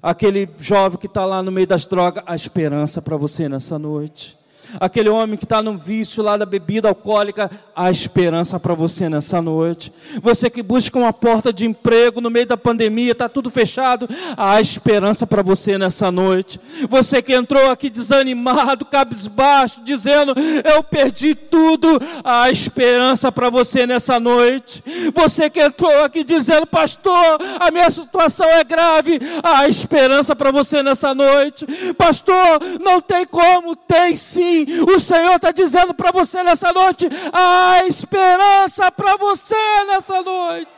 aquele 0.02 0.50
jovem 0.58 0.98
que 0.98 1.06
está 1.06 1.26
lá 1.26 1.44
no 1.44 1.52
meio 1.52 1.68
das 1.68 1.86
drogas, 1.86 2.24
há 2.26 2.36
esperança 2.36 3.02
para 3.02 3.18
você 3.18 3.48
nessa 3.48 3.78
noite 3.78 4.41
aquele 4.80 5.10
homem 5.10 5.38
que 5.38 5.46
está 5.46 5.62
no 5.62 5.78
vício 5.78 6.24
lá 6.24 6.38
da 6.38 6.46
bebida 6.46 6.88
alcoólica, 6.88 7.50
há 7.76 7.90
esperança 7.90 8.60
para 8.60 8.74
você 8.74 9.10
nessa 9.10 9.42
noite. 9.42 9.92
Você 10.22 10.50
que 10.50 10.62
busca 10.62 10.98
uma 10.98 11.14
porta 11.14 11.52
de 11.52 11.66
emprego 11.66 12.22
no 12.22 12.30
meio 12.30 12.46
da 12.46 12.58
pandemia, 12.58 13.12
está 13.12 13.28
tudo 13.28 13.50
fechado, 13.50 14.08
há 14.38 14.60
esperança 14.62 15.26
para 15.28 15.42
você 15.42 15.78
nessa 15.78 16.12
noite. 16.12 16.60
Você 16.90 17.22
que 17.22 17.34
entrou 17.34 17.70
aqui 17.72 17.90
desanimado, 17.90 18.86
cabisbaixo, 18.86 19.82
dizendo: 19.84 20.34
Eu 20.64 20.84
perdi 20.84 21.36
tudo, 21.36 22.00
há 22.24 22.50
esperança 22.50 23.32
para 23.32 23.50
você 23.50 23.86
nessa 23.86 24.20
noite. 24.20 24.84
Você 25.14 25.50
que 25.50 25.62
entrou 25.62 26.04
aqui 26.04 26.24
dizendo: 26.24 26.66
Pastor, 26.66 27.38
a 27.60 27.72
minha 27.72 27.90
situação 27.90 28.48
é 28.48 28.64
grave, 28.64 29.20
há 29.44 29.68
esperança 29.68 30.36
para 30.36 30.52
você 30.52 30.84
nessa 30.84 31.14
noite. 31.14 31.66
Pastor, 31.98 32.60
não 32.82 33.02
tem 33.02 33.26
como, 33.26 33.76
tem 33.76 34.16
sim 34.16 34.61
o 34.88 35.00
Senhor 35.00 35.36
está 35.36 35.52
dizendo 35.52 35.94
para 35.94 36.12
você 36.12 36.44
nessa 36.44 36.72
noite: 36.72 37.08
há 37.32 37.86
esperança 37.86 38.92
para 38.92 39.18
você 39.18 39.86
nessa 39.86 40.22
noite. 40.22 40.72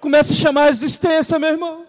Comece 0.00 0.32
a 0.32 0.36
chamar 0.36 0.64
a 0.64 0.68
existência, 0.68 1.38
meu 1.38 1.50
irmão. 1.50 1.86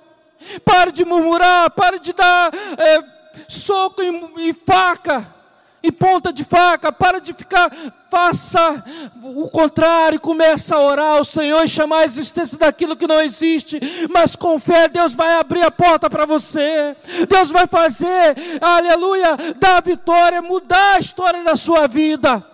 Pare 0.64 0.92
de 0.92 1.06
murmurar, 1.06 1.70
pare 1.72 2.00
de 2.00 2.14
dar 2.14 2.52
é, 2.54 3.04
soco 3.48 4.02
e, 4.02 4.50
e 4.50 4.54
faca 4.54 5.39
e 5.82 5.92
ponta 5.92 6.32
de 6.34 6.44
faca, 6.44 6.92
para 6.92 7.20
de 7.20 7.34
ficar, 7.34 7.72
faça 8.10 8.84
o 9.24 9.50
contrário, 9.50 10.20
começa 10.20 10.76
a 10.76 10.82
orar 10.82 11.18
ao 11.18 11.24
Senhor 11.24 11.64
e 11.64 11.68
chamar 11.68 12.00
a 12.00 12.06
existência 12.06 12.58
daquilo 12.58 12.96
que 12.96 13.08
não 13.08 13.22
existe, 13.22 13.80
mas 14.10 14.36
com 14.36 14.60
fé 14.60 14.88
Deus 14.90 15.14
vai 15.14 15.36
abrir 15.36 15.62
a 15.62 15.72
porta 15.72 16.10
para 16.10 16.26
você, 16.26 16.96
Deus 17.30 17.50
vai 17.50 17.66
fazer, 17.66 18.36
aleluia, 18.60 19.38
dar 19.58 19.78
a 19.78 19.82
vitória, 19.82 20.42
mudar 20.42 20.96
a 20.96 21.00
história 21.00 21.44
da 21.44 21.56
sua 21.56 21.88
vida. 21.88 22.46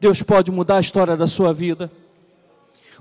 Deus 0.00 0.20
pode 0.20 0.50
mudar 0.50 0.78
a 0.78 0.80
história 0.80 1.16
da 1.16 1.28
sua 1.28 1.54
vida. 1.54 1.88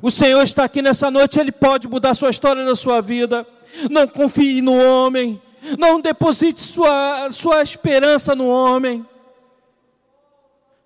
O 0.03 0.11
Senhor 0.11 0.43
está 0.43 0.63
aqui 0.63 0.83
nessa 0.83 1.09
noite, 1.09 1.39
Ele 1.39 1.51
pode 1.51 1.87
mudar 1.87 2.11
a 2.11 2.13
sua 2.13 2.29
história 2.29 2.63
da 2.63 2.75
sua 2.75 3.01
vida. 3.01 3.45
Não 3.89 4.07
confie 4.07 4.61
no 4.61 4.75
homem, 4.75 5.41
não 5.77 6.01
deposite 6.01 6.59
sua, 6.59 7.31
sua 7.31 7.61
esperança 7.61 8.35
no 8.35 8.47
homem. 8.47 9.05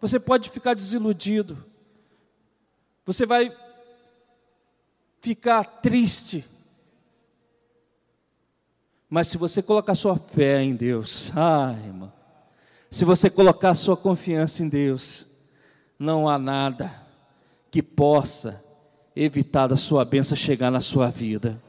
Você 0.01 0.19
pode 0.19 0.49
ficar 0.49 0.73
desiludido. 0.73 1.63
Você 3.05 3.25
vai 3.25 3.55
ficar 5.21 5.63
triste. 5.63 6.45
Mas 9.09 9.27
se 9.27 9.37
você 9.37 9.61
colocar 9.61 9.95
sua 9.95 10.17
fé 10.17 10.61
em 10.61 10.75
Deus, 10.75 11.31
ai, 11.35 11.75
irmão, 11.85 12.11
se 12.91 13.05
você 13.05 13.29
colocar 13.29 13.73
sua 13.75 13.95
confiança 13.95 14.63
em 14.63 14.69
Deus, 14.69 15.25
não 15.97 16.27
há 16.27 16.37
nada 16.37 16.93
que 17.71 17.81
possa 17.81 18.63
evitar 19.15 19.67
da 19.67 19.77
sua 19.77 20.03
bênção 20.03 20.35
chegar 20.35 20.69
na 20.69 20.81
sua 20.81 21.09
vida. 21.09 21.61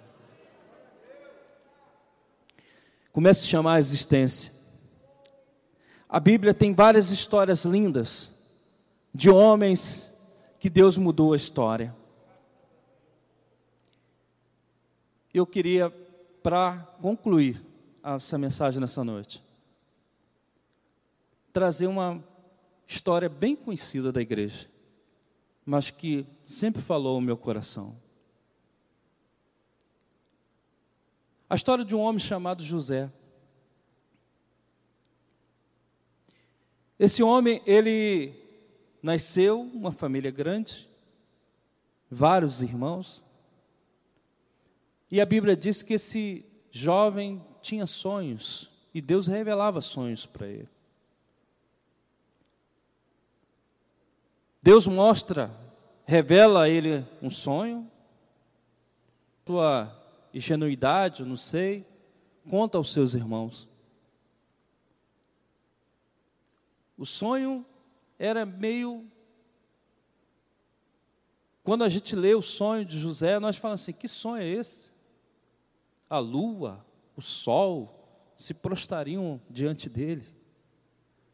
Comece 3.17 3.47
a 3.47 3.49
chamar 3.49 3.75
a 3.77 3.79
existência. 3.79 4.53
A 6.07 6.21
Bíblia 6.21 6.53
tem 6.53 6.75
várias 6.75 7.11
histórias 7.11 7.65
lindas 7.65 8.29
de 9.15 9.31
homens 9.31 10.13
que 10.61 10.69
Deus 10.69 10.99
mudou 10.99 11.33
a 11.33 11.37
história. 11.37 11.97
Eu 15.33 15.47
queria, 15.47 15.89
para 16.43 16.77
concluir 17.01 17.59
essa 18.05 18.37
mensagem 18.37 18.83
nessa 18.83 19.03
noite, 19.03 19.43
trazer 21.55 21.87
uma 21.87 22.23
história 22.87 23.31
bem 23.31 23.57
conhecida 23.57 24.13
da 24.13 24.21
igreja, 24.21 24.69
mas 25.65 25.89
que 25.89 26.27
sempre 26.45 26.83
falou 26.83 27.17
o 27.17 27.23
meu 27.23 27.39
coração. 27.39 27.97
A 31.49 31.55
história 31.55 31.85
de 31.85 31.95
um 31.95 32.01
homem 32.01 32.19
chamado 32.19 32.63
José. 32.63 33.11
Esse 36.99 37.23
homem, 37.23 37.63
ele 37.67 38.35
nasceu 39.03 39.61
uma 39.61 39.93
família 39.93 40.31
grande, 40.31 40.89
vários 42.11 42.63
irmãos. 42.63 43.23
E 45.11 45.21
a 45.21 45.27
Bíblia 45.27 45.55
diz 45.55 45.83
que 45.83 45.95
esse 45.95 46.45
jovem 46.71 47.45
tinha 47.63 47.87
sonhos 47.87 48.71
E 48.93 49.01
Deus 49.01 49.27
revelava 49.27 49.81
sonhos 49.81 50.25
para 50.25 50.47
ele. 50.47 50.69
Deus 54.63 54.87
mostra, 54.87 55.55
revela 56.05 56.63
a 56.63 56.69
ele 56.69 57.07
um 57.23 57.31
sonho, 57.31 57.89
sua 59.47 59.96
ingenuidade, 60.37 61.25
não 61.25 61.37
sei, 61.37 61.87
conta 62.49 62.77
aos 62.77 62.93
seus 62.93 63.15
irmãos. 63.15 63.69
O 66.99 67.07
sonho 67.07 67.65
era 68.19 68.45
meio. 68.45 69.05
Quando 71.63 71.85
a 71.85 71.89
gente 71.89 72.15
lê 72.15 72.35
o 72.35 72.43
sonho 72.43 72.85
de 72.85 72.99
José, 72.99 73.39
nós 73.39 73.57
falamos 73.57 73.83
assim: 73.83 73.93
que 73.93 74.09
sonho 74.09 74.43
é 74.43 74.47
esse? 74.47 74.93
A 76.09 76.19
lua, 76.19 76.85
o 77.17 77.23
sol 77.23 77.93
se 78.37 78.53
prostariam 78.55 79.41
diante 79.49 79.89
dele. 79.89 80.25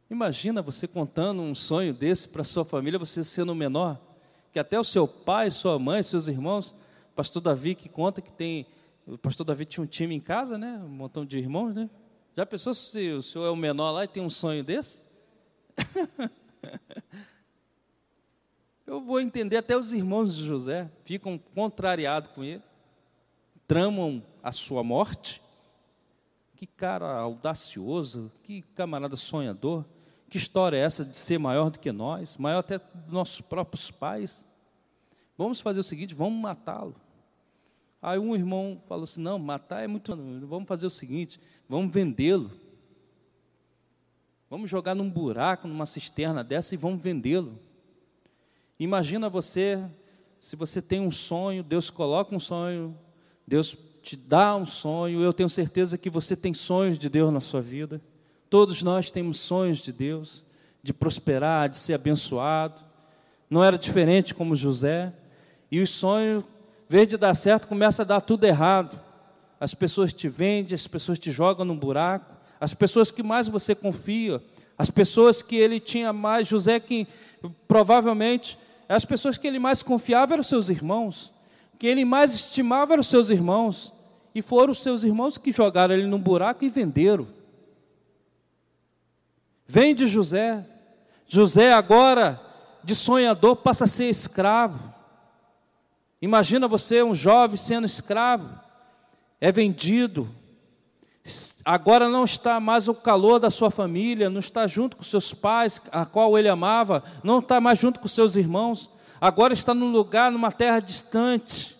Imagina 0.08 0.62
você 0.62 0.86
contando 0.86 1.42
um 1.42 1.54
sonho 1.54 1.92
desse 1.92 2.28
para 2.28 2.44
sua 2.44 2.64
família, 2.64 2.98
você 2.98 3.24
sendo 3.24 3.54
menor, 3.54 4.00
que 4.52 4.58
até 4.58 4.78
o 4.78 4.84
seu 4.84 5.08
pai, 5.08 5.50
sua 5.50 5.78
mãe, 5.78 6.02
seus 6.02 6.28
irmãos, 6.28 6.74
pastor 7.14 7.42
Davi 7.42 7.74
que 7.74 7.88
conta 7.88 8.20
que 8.20 8.30
tem, 8.30 8.66
o 9.06 9.18
pastor 9.18 9.44
Davi 9.44 9.64
tinha 9.64 9.82
um 9.84 9.86
time 9.86 10.14
em 10.14 10.20
casa, 10.20 10.56
né, 10.56 10.80
um 10.84 10.88
montão 10.88 11.24
de 11.24 11.38
irmãos, 11.38 11.74
né? 11.74 11.90
Já 12.36 12.46
pensou 12.46 12.74
se 12.74 13.10
o 13.10 13.22
senhor 13.22 13.46
é 13.46 13.50
o 13.50 13.56
menor 13.56 13.90
lá 13.90 14.04
e 14.04 14.08
tem 14.08 14.22
um 14.22 14.30
sonho 14.30 14.64
desse? 14.64 15.04
Eu 18.86 19.00
vou 19.00 19.20
entender 19.20 19.56
até 19.56 19.76
os 19.76 19.92
irmãos 19.92 20.36
de 20.36 20.44
José 20.44 20.90
ficam 21.04 21.38
contrariados 21.38 22.30
com 22.30 22.44
ele, 22.44 22.62
tramam 23.66 24.22
a 24.42 24.52
sua 24.52 24.82
morte. 24.82 25.40
Que 26.56 26.66
cara 26.66 27.18
audacioso, 27.18 28.30
que 28.42 28.62
camarada 28.62 29.16
sonhador. 29.16 29.84
Que 30.28 30.38
história 30.38 30.76
é 30.76 30.80
essa 30.80 31.04
de 31.04 31.16
ser 31.16 31.38
maior 31.38 31.70
do 31.70 31.78
que 31.78 31.92
nós, 31.92 32.36
maior 32.36 32.60
até 32.60 32.78
dos 32.78 33.12
nossos 33.12 33.40
próprios 33.40 33.90
pais? 33.90 34.46
Vamos 35.36 35.60
fazer 35.60 35.80
o 35.80 35.84
seguinte, 35.84 36.14
vamos 36.14 36.40
matá-lo. 36.40 36.94
Aí 38.02 38.18
um 38.18 38.34
irmão 38.34 38.82
falou 38.88 39.04
assim: 39.04 39.22
não, 39.22 39.38
matar 39.38 39.84
é 39.84 39.86
muito. 39.86 40.14
Vamos 40.46 40.66
fazer 40.66 40.86
o 40.86 40.90
seguinte, 40.90 41.40
vamos 41.68 41.94
vendê-lo. 41.94 42.50
Vamos 44.50 44.68
jogar 44.68 44.94
num 44.94 45.08
buraco, 45.08 45.66
numa 45.66 45.86
cisterna 45.86 46.44
dessa 46.44 46.74
e 46.74 46.76
vamos 46.76 47.00
vendê-lo. 47.00 47.58
Imagina 48.78 49.30
você, 49.30 49.82
se 50.38 50.56
você 50.56 50.82
tem 50.82 51.00
um 51.00 51.10
sonho, 51.10 51.62
Deus 51.62 51.88
coloca 51.88 52.34
um 52.34 52.40
sonho, 52.40 52.98
Deus 53.46 53.76
te 54.02 54.16
dá 54.16 54.56
um 54.56 54.66
sonho, 54.66 55.22
eu 55.22 55.32
tenho 55.32 55.48
certeza 55.48 55.96
que 55.96 56.10
você 56.10 56.36
tem 56.36 56.52
sonhos 56.52 56.98
de 56.98 57.08
Deus 57.08 57.32
na 57.32 57.40
sua 57.40 57.62
vida. 57.62 58.02
Todos 58.50 58.82
nós 58.82 59.10
temos 59.10 59.38
sonhos 59.38 59.78
de 59.78 59.92
Deus, 59.92 60.44
de 60.82 60.92
prosperar, 60.92 61.68
de 61.68 61.76
ser 61.76 61.94
abençoado. 61.94 62.82
Não 63.48 63.64
era 63.64 63.78
diferente 63.78 64.34
como 64.34 64.56
José. 64.56 65.14
E 65.70 65.80
os 65.80 65.88
sonhos, 65.88 66.44
vez 66.92 67.08
de 67.08 67.16
dar 67.16 67.34
certo, 67.34 67.66
começa 67.66 68.02
a 68.02 68.04
dar 68.04 68.20
tudo 68.20 68.44
errado. 68.44 69.00
As 69.58 69.74
pessoas 69.74 70.12
te 70.12 70.28
vendem, 70.28 70.74
as 70.74 70.86
pessoas 70.86 71.18
te 71.18 71.30
jogam 71.30 71.64
num 71.64 71.76
buraco 71.76 72.32
as 72.62 72.74
pessoas 72.74 73.10
que 73.10 73.24
mais 73.24 73.48
você 73.48 73.74
confia, 73.74 74.40
as 74.78 74.88
pessoas 74.88 75.42
que 75.42 75.56
ele 75.56 75.80
tinha 75.80 76.12
mais, 76.12 76.46
José 76.46 76.78
que 76.78 77.08
provavelmente 77.66 78.56
as 78.88 79.04
pessoas 79.04 79.36
que 79.36 79.48
ele 79.48 79.58
mais 79.58 79.82
confiava 79.82 80.34
eram 80.34 80.44
seus 80.44 80.68
irmãos, 80.68 81.32
que 81.76 81.88
ele 81.88 82.04
mais 82.04 82.32
estimava 82.32 82.92
eram 82.92 83.02
seus 83.02 83.30
irmãos, 83.30 83.92
e 84.32 84.40
foram 84.40 84.70
os 84.70 84.80
seus 84.80 85.02
irmãos 85.02 85.36
que 85.36 85.50
jogaram 85.50 85.92
ele 85.92 86.06
num 86.06 86.20
buraco 86.20 86.64
e 86.64 86.68
venderam. 86.68 87.26
Vende 89.66 90.06
José. 90.06 90.64
José 91.26 91.72
agora 91.72 92.40
de 92.84 92.94
sonhador 92.94 93.56
passa 93.56 93.86
a 93.86 93.88
ser 93.88 94.08
escravo. 94.08 94.91
Imagina 96.22 96.68
você 96.68 97.02
um 97.02 97.12
jovem 97.12 97.56
sendo 97.56 97.84
escravo, 97.84 98.48
é 99.40 99.50
vendido, 99.50 100.28
agora 101.64 102.08
não 102.08 102.22
está 102.22 102.60
mais 102.60 102.86
o 102.86 102.94
calor 102.94 103.40
da 103.40 103.50
sua 103.50 103.72
família, 103.72 104.30
não 104.30 104.38
está 104.38 104.68
junto 104.68 104.96
com 104.96 105.02
seus 105.02 105.34
pais, 105.34 105.82
a 105.90 106.06
qual 106.06 106.38
ele 106.38 106.48
amava, 106.48 107.02
não 107.24 107.40
está 107.40 107.60
mais 107.60 107.80
junto 107.80 107.98
com 107.98 108.06
seus 108.06 108.36
irmãos, 108.36 108.88
agora 109.20 109.52
está 109.52 109.74
num 109.74 109.90
lugar, 109.90 110.30
numa 110.30 110.52
terra 110.52 110.78
distante, 110.78 111.76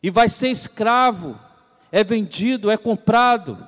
e 0.00 0.10
vai 0.10 0.28
ser 0.28 0.50
escravo, 0.50 1.36
é 1.90 2.04
vendido, 2.04 2.70
é 2.70 2.76
comprado. 2.76 3.66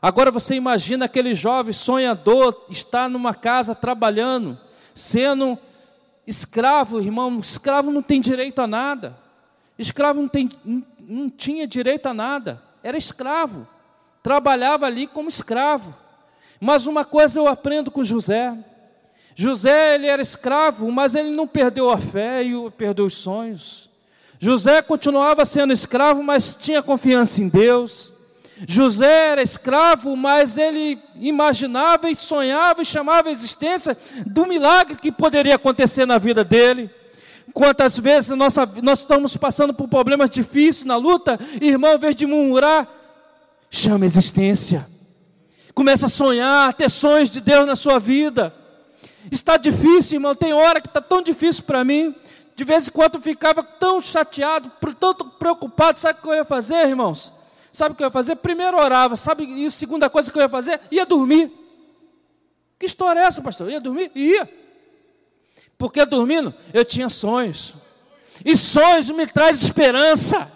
Agora 0.00 0.30
você 0.30 0.54
imagina 0.54 1.06
aquele 1.06 1.34
jovem 1.34 1.72
sonhador, 1.72 2.66
está 2.68 3.08
numa 3.08 3.34
casa 3.34 3.74
trabalhando, 3.74 4.58
sendo 4.94 5.58
escravo, 6.26 7.00
irmão, 7.00 7.38
escravo 7.38 7.90
não 7.90 8.02
tem 8.02 8.20
direito 8.20 8.60
a 8.60 8.66
nada, 8.66 9.16
escravo 9.78 10.20
não, 10.20 10.28
tem, 10.28 10.50
não, 10.98 11.30
tinha 11.30 11.66
direito 11.66 12.06
a 12.06 12.14
nada, 12.14 12.62
era 12.82 12.96
escravo 12.96 13.66
trabalhava 14.26 14.86
ali 14.86 15.06
como 15.06 15.28
escravo. 15.28 15.94
Mas 16.60 16.84
uma 16.88 17.04
coisa 17.04 17.38
eu 17.38 17.46
aprendo 17.46 17.92
com 17.92 18.02
José. 18.02 18.52
José, 19.36 19.94
ele 19.94 20.08
era 20.08 20.20
escravo, 20.20 20.90
mas 20.90 21.14
ele 21.14 21.30
não 21.30 21.46
perdeu 21.46 21.88
a 21.90 21.96
fé 21.96 22.42
e 22.42 22.52
perdeu 22.72 23.06
os 23.06 23.16
sonhos. 23.16 23.88
José 24.40 24.82
continuava 24.82 25.44
sendo 25.44 25.72
escravo, 25.72 26.24
mas 26.24 26.56
tinha 26.56 26.82
confiança 26.82 27.40
em 27.40 27.48
Deus. 27.48 28.14
José 28.66 29.32
era 29.32 29.42
escravo, 29.42 30.16
mas 30.16 30.56
ele 30.56 30.98
imaginava 31.16 32.10
e 32.10 32.14
sonhava 32.14 32.82
e 32.82 32.86
chamava 32.86 33.28
a 33.28 33.32
existência 33.32 33.96
do 34.24 34.46
milagre 34.46 34.96
que 34.96 35.12
poderia 35.12 35.56
acontecer 35.56 36.06
na 36.06 36.16
vida 36.16 36.42
dele. 36.42 36.90
Quantas 37.52 37.98
vezes 37.98 38.30
nós, 38.30 38.56
nós 38.82 39.00
estamos 39.00 39.36
passando 39.36 39.74
por 39.74 39.88
problemas 39.88 40.30
difíceis 40.30 40.84
na 40.84 40.96
luta, 40.96 41.38
irmão, 41.60 41.94
em 41.94 41.98
vez 41.98 42.16
de 42.16 42.26
murmurar, 42.26 42.88
Chama 43.70 44.04
a 44.04 44.06
existência. 44.06 44.86
Começa 45.74 46.06
a 46.06 46.08
sonhar, 46.08 46.72
ter 46.72 46.88
sonhos 46.88 47.30
de 47.30 47.40
Deus 47.40 47.66
na 47.66 47.76
sua 47.76 47.98
vida. 47.98 48.54
Está 49.30 49.56
difícil, 49.56 50.16
irmão. 50.16 50.34
Tem 50.34 50.52
hora 50.52 50.80
que 50.80 50.88
está 50.88 51.00
tão 51.00 51.20
difícil 51.20 51.64
para 51.64 51.84
mim. 51.84 52.14
De 52.54 52.64
vez 52.64 52.88
em 52.88 52.90
quando 52.90 53.16
eu 53.16 53.20
ficava 53.20 53.62
tão 53.62 54.00
chateado, 54.00 54.72
tanto 54.98 55.26
preocupado. 55.26 55.98
Sabe 55.98 56.18
o 56.18 56.22
que 56.22 56.28
eu 56.28 56.34
ia 56.34 56.44
fazer, 56.44 56.86
irmãos? 56.86 57.32
Sabe 57.76 57.92
o 57.92 57.94
que 57.94 58.02
eu 58.02 58.06
ia 58.06 58.10
fazer? 58.10 58.36
Primeiro 58.36 58.78
orava. 58.78 59.16
Sabe 59.16 59.66
a 59.66 59.70
segunda 59.70 60.08
coisa 60.08 60.32
que 60.32 60.38
eu 60.38 60.40
ia 60.40 60.48
fazer? 60.48 60.80
Ia 60.90 61.04
dormir. 61.04 61.52
Que 62.78 62.86
história 62.86 63.20
é 63.20 63.24
essa, 63.24 63.42
pastor? 63.42 63.70
Ia 63.70 63.78
dormir? 63.78 64.10
Ia. 64.14 64.50
Porque 65.76 66.02
dormindo 66.06 66.54
eu 66.72 66.86
tinha 66.86 67.10
sonhos. 67.10 67.74
E 68.42 68.56
sonhos 68.56 69.10
me 69.10 69.26
traz 69.26 69.62
esperança. 69.62 70.50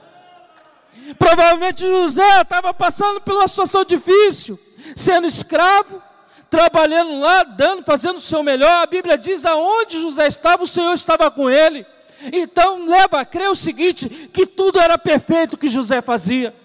Provavelmente 1.18 1.86
José 1.86 2.40
estava 2.40 2.72
passando 2.72 3.20
por 3.20 3.34
uma 3.34 3.46
situação 3.46 3.84
difícil, 3.84 4.58
sendo 4.96 5.26
escravo, 5.26 6.02
trabalhando 6.48 7.18
lá, 7.18 7.42
dando, 7.42 7.84
fazendo 7.84 8.16
o 8.16 8.22
seu 8.22 8.42
melhor. 8.42 8.82
A 8.82 8.86
Bíblia 8.86 9.18
diz: 9.18 9.44
aonde 9.44 10.00
José 10.00 10.26
estava, 10.26 10.62
o 10.62 10.66
Senhor 10.66 10.94
estava 10.94 11.30
com 11.30 11.50
ele. 11.50 11.84
Então 12.32 12.86
leva 12.86 13.20
a 13.20 13.26
crer 13.26 13.50
o 13.50 13.54
seguinte: 13.54 14.08
que 14.32 14.46
tudo 14.46 14.80
era 14.80 14.96
perfeito 14.96 15.58
que 15.58 15.68
José 15.68 16.00
fazia. 16.00 16.58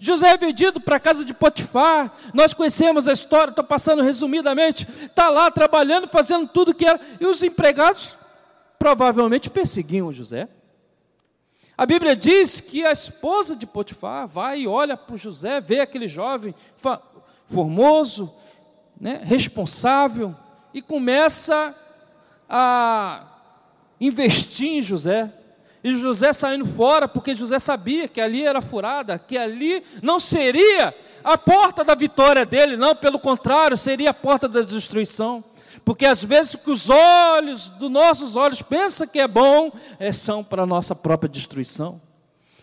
José 0.00 0.28
é 0.28 0.36
vendido 0.36 0.80
para 0.80 0.96
a 0.96 1.00
casa 1.00 1.24
de 1.24 1.32
Potifar, 1.32 2.12
nós 2.34 2.52
conhecemos 2.52 3.08
a 3.08 3.12
história, 3.12 3.50
estou 3.50 3.64
passando 3.64 4.02
resumidamente, 4.02 4.86
está 5.02 5.28
lá 5.28 5.50
trabalhando, 5.50 6.08
fazendo 6.08 6.46
tudo 6.46 6.74
que 6.74 6.84
era, 6.84 7.00
e 7.18 7.26
os 7.26 7.42
empregados 7.42 8.16
provavelmente 8.78 9.48
perseguiam 9.48 10.12
José. 10.12 10.48
A 11.76 11.86
Bíblia 11.86 12.14
diz 12.14 12.60
que 12.60 12.84
a 12.84 12.92
esposa 12.92 13.56
de 13.56 13.66
Potifar 13.66 14.28
vai 14.28 14.60
e 14.60 14.68
olha 14.68 14.96
para 14.96 15.16
José, 15.16 15.60
vê 15.60 15.80
aquele 15.80 16.06
jovem 16.06 16.54
formoso, 17.46 18.34
né, 19.00 19.20
responsável, 19.24 20.36
e 20.74 20.82
começa 20.82 21.74
a 22.48 23.24
investir 24.00 24.68
em 24.68 24.82
José. 24.82 25.32
E 25.82 25.96
José 25.96 26.32
saindo 26.32 26.66
fora, 26.66 27.08
porque 27.08 27.34
José 27.34 27.58
sabia 27.58 28.06
que 28.06 28.20
ali 28.20 28.44
era 28.44 28.60
furada, 28.60 29.18
que 29.18 29.38
ali 29.38 29.82
não 30.02 30.20
seria 30.20 30.94
a 31.24 31.38
porta 31.38 31.82
da 31.84 31.94
vitória 31.94 32.44
dele, 32.44 32.76
não, 32.76 32.94
pelo 32.94 33.18
contrário, 33.18 33.76
seria 33.76 34.10
a 34.10 34.14
porta 34.14 34.48
da 34.48 34.62
destruição. 34.62 35.42
Porque 35.84 36.04
às 36.04 36.22
vezes 36.22 36.54
o 36.54 36.58
que 36.58 36.70
os 36.70 36.90
olhos, 36.90 37.70
dos 37.70 37.90
nossos 37.90 38.36
olhos, 38.36 38.60
pensam 38.60 39.06
que 39.06 39.18
é 39.18 39.28
bom, 39.28 39.72
é, 39.98 40.12
são 40.12 40.44
para 40.44 40.62
a 40.62 40.66
nossa 40.66 40.94
própria 40.94 41.28
destruição. 41.28 42.00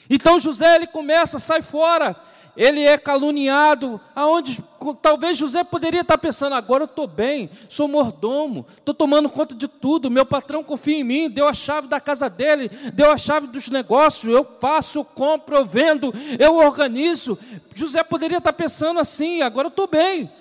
Então 0.10 0.40
José 0.40 0.76
ele 0.76 0.88
começa, 0.88 1.40
sai 1.40 1.62
fora, 1.62 2.16
ele 2.58 2.82
é 2.82 2.98
caluniado, 2.98 4.02
aonde 4.16 4.64
talvez 5.00 5.38
José 5.38 5.64
poderia 5.64 6.02
estar 6.02 6.18
pensando, 6.18 6.56
agora 6.56 6.84
eu 6.84 6.88
estou 6.88 7.06
bem, 7.06 7.52
sou 7.70 7.88
mordomo, 7.88 8.66
estou 8.76 8.96
tomando 8.96 9.30
conta 9.30 9.54
de 9.54 9.68
tudo, 9.68 10.10
meu 10.10 10.26
patrão 10.26 10.64
confia 10.64 10.98
em 10.98 11.04
mim, 11.04 11.30
deu 11.30 11.48
a 11.48 11.54
chave 11.54 11.88
da 11.88 12.00
casa 12.00 12.28
dele, 12.28 12.68
deu 12.96 13.12
a 13.12 13.18
chave 13.18 13.46
dos 13.46 13.70
negócios, 13.70 14.34
eu 14.34 14.44
faço, 14.60 14.98
eu 14.98 15.06
compro, 15.06 15.56
eu 15.56 15.64
vendo, 15.64 16.12
eu 16.40 16.56
organizo. 16.56 17.38
José 17.76 18.04
poderia 18.04 18.40
estar 18.40 18.54
pensando 18.54 19.00
assim, 19.00 19.44
agora 19.44 19.68
eu 19.68 19.70
estou 19.70 19.88
bem. 19.88 20.32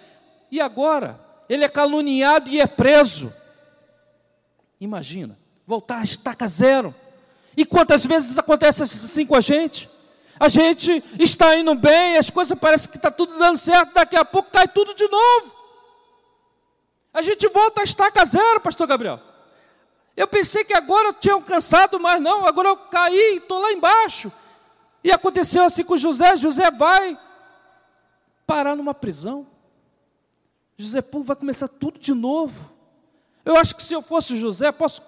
E 0.50 0.58
agora? 0.58 1.20
Ele 1.50 1.64
é 1.64 1.68
caluniado 1.68 2.48
e 2.48 2.58
é 2.58 2.66
preso. 2.66 3.30
Imagina, 4.80 5.38
voltar 5.66 5.98
a 5.98 6.04
estaca 6.04 6.48
zero. 6.48 6.94
E 7.54 7.66
quantas 7.66 8.06
vezes 8.06 8.38
acontece 8.38 8.82
assim 8.82 9.26
com 9.26 9.34
a 9.34 9.40
gente? 9.42 9.88
A 10.38 10.48
gente 10.48 11.02
está 11.18 11.56
indo 11.56 11.74
bem, 11.74 12.16
as 12.16 12.30
coisas 12.30 12.58
parecem 12.58 12.90
que 12.90 12.96
está 12.96 13.10
tudo 13.10 13.38
dando 13.38 13.56
certo, 13.56 13.94
daqui 13.94 14.16
a 14.16 14.24
pouco 14.24 14.50
cai 14.50 14.68
tudo 14.68 14.94
de 14.94 15.08
novo. 15.08 15.56
A 17.12 17.22
gente 17.22 17.48
volta 17.48 17.80
a 17.80 17.84
estaca 17.84 18.24
zero, 18.24 18.60
pastor 18.60 18.86
Gabriel. 18.86 19.18
Eu 20.14 20.28
pensei 20.28 20.64
que 20.64 20.74
agora 20.74 21.08
eu 21.08 21.14
tinha 21.14 21.34
alcançado, 21.34 21.98
mas 21.98 22.20
não, 22.20 22.46
agora 22.46 22.68
eu 22.68 22.76
caí 22.76 23.34
e 23.34 23.36
estou 23.38 23.60
lá 23.60 23.72
embaixo. 23.72 24.30
E 25.02 25.10
aconteceu 25.10 25.64
assim 25.64 25.84
com 25.84 25.96
José, 25.96 26.36
José 26.36 26.70
vai 26.70 27.18
parar 28.46 28.76
numa 28.76 28.92
prisão. 28.92 29.46
José 30.76 31.00
pô, 31.00 31.22
vai 31.22 31.36
começar 31.36 31.68
tudo 31.68 31.98
de 31.98 32.12
novo. 32.12 32.70
Eu 33.44 33.56
acho 33.56 33.74
que 33.74 33.82
se 33.82 33.94
eu 33.94 34.02
fosse 34.02 34.36
José, 34.36 34.70
posso, 34.72 35.02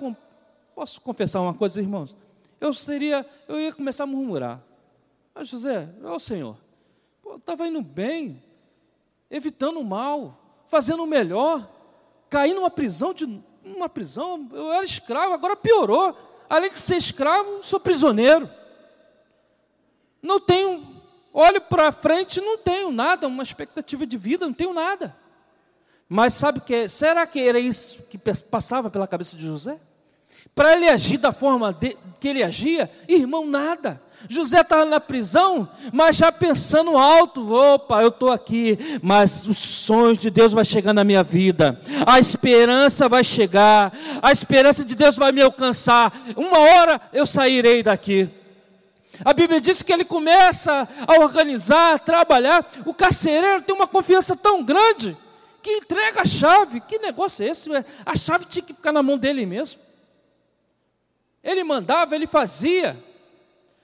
posso 0.74 1.00
confessar 1.00 1.40
uma 1.40 1.52
coisa, 1.52 1.80
irmãos? 1.80 2.16
Eu 2.60 2.72
seria, 2.72 3.26
eu 3.46 3.60
ia 3.60 3.72
começar 3.72 4.04
a 4.04 4.06
murmurar. 4.06 4.60
Ah, 5.38 5.44
José, 5.44 5.88
ó 6.02 6.16
oh, 6.16 6.18
Senhor, 6.18 6.58
estava 7.36 7.68
indo 7.68 7.80
bem, 7.80 8.42
evitando 9.30 9.78
o 9.78 9.84
mal, 9.84 10.64
fazendo 10.66 11.04
o 11.04 11.06
melhor, 11.06 11.64
caí 12.28 12.52
numa 12.52 12.68
prisão 12.68 13.14
de 13.14 13.40
uma 13.62 13.88
prisão, 13.88 14.48
eu 14.52 14.72
era 14.72 14.84
escravo, 14.84 15.32
agora 15.32 15.54
piorou. 15.54 16.12
Além 16.50 16.72
de 16.72 16.80
ser 16.80 16.96
escravo, 16.96 17.62
sou 17.62 17.78
prisioneiro. 17.78 18.50
Não 20.20 20.40
tenho, 20.40 21.00
olho 21.32 21.60
para 21.60 21.92
frente, 21.92 22.40
não 22.40 22.58
tenho 22.58 22.90
nada, 22.90 23.28
uma 23.28 23.44
expectativa 23.44 24.04
de 24.04 24.16
vida, 24.16 24.44
não 24.44 24.52
tenho 24.52 24.72
nada. 24.72 25.16
Mas 26.08 26.34
sabe 26.34 26.62
que 26.62 26.88
será 26.88 27.24
que 27.28 27.38
era 27.38 27.60
isso 27.60 28.08
que 28.08 28.18
passava 28.18 28.90
pela 28.90 29.06
cabeça 29.06 29.36
de 29.36 29.46
José? 29.46 29.78
Para 30.52 30.72
ele 30.72 30.88
agir 30.88 31.18
da 31.18 31.30
forma 31.30 31.72
de, 31.72 31.96
que 32.18 32.26
ele 32.26 32.42
agia, 32.42 32.90
irmão, 33.06 33.46
nada. 33.46 34.02
José 34.26 34.60
estava 34.60 34.84
na 34.84 34.98
prisão, 34.98 35.68
mas 35.92 36.16
já 36.16 36.32
pensando 36.32 36.96
alto, 36.96 37.52
opa, 37.52 38.02
eu 38.02 38.08
estou 38.08 38.32
aqui, 38.32 38.78
mas 39.02 39.46
os 39.46 39.58
sonhos 39.58 40.18
de 40.18 40.30
Deus 40.30 40.52
vai 40.52 40.64
chegar 40.64 40.92
na 40.92 41.04
minha 41.04 41.22
vida, 41.22 41.80
a 42.06 42.18
esperança 42.18 43.08
vai 43.08 43.22
chegar, 43.22 43.92
a 44.20 44.32
esperança 44.32 44.84
de 44.84 44.94
Deus 44.94 45.16
vai 45.16 45.30
me 45.30 45.40
alcançar, 45.40 46.12
uma 46.36 46.58
hora 46.58 47.00
eu 47.12 47.26
sairei 47.26 47.82
daqui. 47.82 48.28
A 49.24 49.32
Bíblia 49.32 49.60
diz 49.60 49.82
que 49.82 49.92
ele 49.92 50.04
começa 50.04 50.88
a 51.06 51.20
organizar, 51.20 51.94
a 51.94 51.98
trabalhar, 51.98 52.68
o 52.86 52.94
carcereiro 52.94 53.62
tem 53.62 53.74
uma 53.74 53.86
confiança 53.86 54.34
tão 54.36 54.64
grande, 54.64 55.16
que 55.62 55.70
entrega 55.70 56.22
a 56.22 56.24
chave, 56.24 56.80
que 56.80 56.98
negócio 56.98 57.44
é 57.44 57.50
esse? 57.50 57.68
A 58.06 58.16
chave 58.16 58.46
tinha 58.46 58.62
que 58.62 58.72
ficar 58.72 58.92
na 58.92 59.02
mão 59.02 59.18
dele 59.18 59.44
mesmo. 59.44 59.80
Ele 61.42 61.64
mandava, 61.64 62.14
ele 62.14 62.26
fazia, 62.26 62.96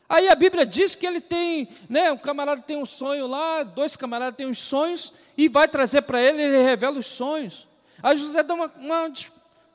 Aí 0.08 0.28
a 0.28 0.34
Bíblia 0.34 0.66
diz 0.66 0.94
que 0.94 1.06
ele 1.06 1.20
tem, 1.20 1.68
né, 1.88 2.12
um 2.12 2.18
camarada 2.18 2.60
tem 2.60 2.76
um 2.76 2.84
sonho 2.84 3.26
lá, 3.26 3.62
dois 3.62 3.96
camaradas 3.96 4.36
têm 4.36 4.46
uns 4.46 4.58
sonhos, 4.58 5.12
e 5.36 5.48
vai 5.48 5.66
trazer 5.66 6.02
para 6.02 6.22
ele, 6.22 6.42
ele 6.42 6.62
revela 6.62 6.98
os 6.98 7.06
sonhos. 7.06 7.66
Aí 8.02 8.16
José 8.16 8.42
dá 8.42 8.54
uma, 8.54 8.70
uma, 8.76 9.12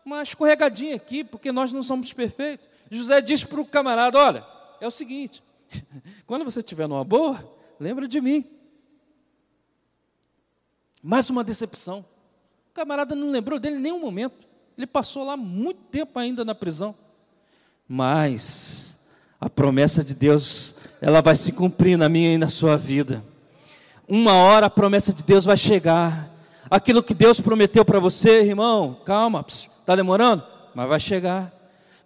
uma 0.06 0.24
escorregadinha 0.24 0.96
aqui, 0.96 1.24
porque 1.24 1.52
nós 1.52 1.72
não 1.74 1.82
somos 1.82 2.14
perfeitos. 2.14 2.70
José 2.92 3.22
diz 3.22 3.44
para 3.44 3.60
o 3.60 3.66
camarada: 3.66 4.18
Olha, 4.18 4.46
é 4.80 4.88
o 4.88 4.92
seguinte, 4.92 5.44
quando 6.26 6.46
você 6.46 6.60
estiver 6.60 6.88
numa 6.88 7.04
boa, 7.04 7.44
lembra 7.80 8.08
de 8.08 8.22
mim. 8.22 8.46
Mais 11.02 11.30
uma 11.30 11.44
decepção. 11.44 12.06
O 12.70 12.74
camarada 12.74 13.16
não 13.16 13.32
lembrou 13.32 13.60
dele 13.60 13.78
em 13.78 13.82
nenhum 13.82 14.00
momento. 14.00 14.48
Ele 14.78 14.88
passou 14.88 15.24
lá 15.24 15.36
muito 15.36 15.82
tempo 15.86 16.18
ainda 16.20 16.46
na 16.46 16.54
prisão. 16.54 16.96
Mas 17.88 18.89
a 19.40 19.50
promessa 19.50 20.04
de 20.04 20.14
Deus, 20.14 20.76
ela 21.02 21.22
vai 21.22 21.36
se 21.36 21.52
cumprir 21.52 21.98
na 21.98 22.10
minha 22.10 22.34
e 22.34 22.38
na 22.38 22.50
sua 22.50 22.78
vida. 22.78 23.24
Uma 24.08 24.34
hora 24.34 24.66
a 24.66 24.70
promessa 24.70 25.14
de 25.14 25.24
Deus 25.24 25.46
vai 25.46 25.58
chegar. 25.58 26.30
Aquilo 26.70 27.02
que 27.02 27.14
Deus 27.14 27.40
prometeu 27.40 27.84
para 27.86 28.00
você, 28.00 28.42
irmão, 28.42 28.98
calma, 29.06 29.44
está 29.48 29.96
demorando? 29.96 30.44
Mas 30.76 30.88
vai 30.88 31.00
chegar, 31.00 31.52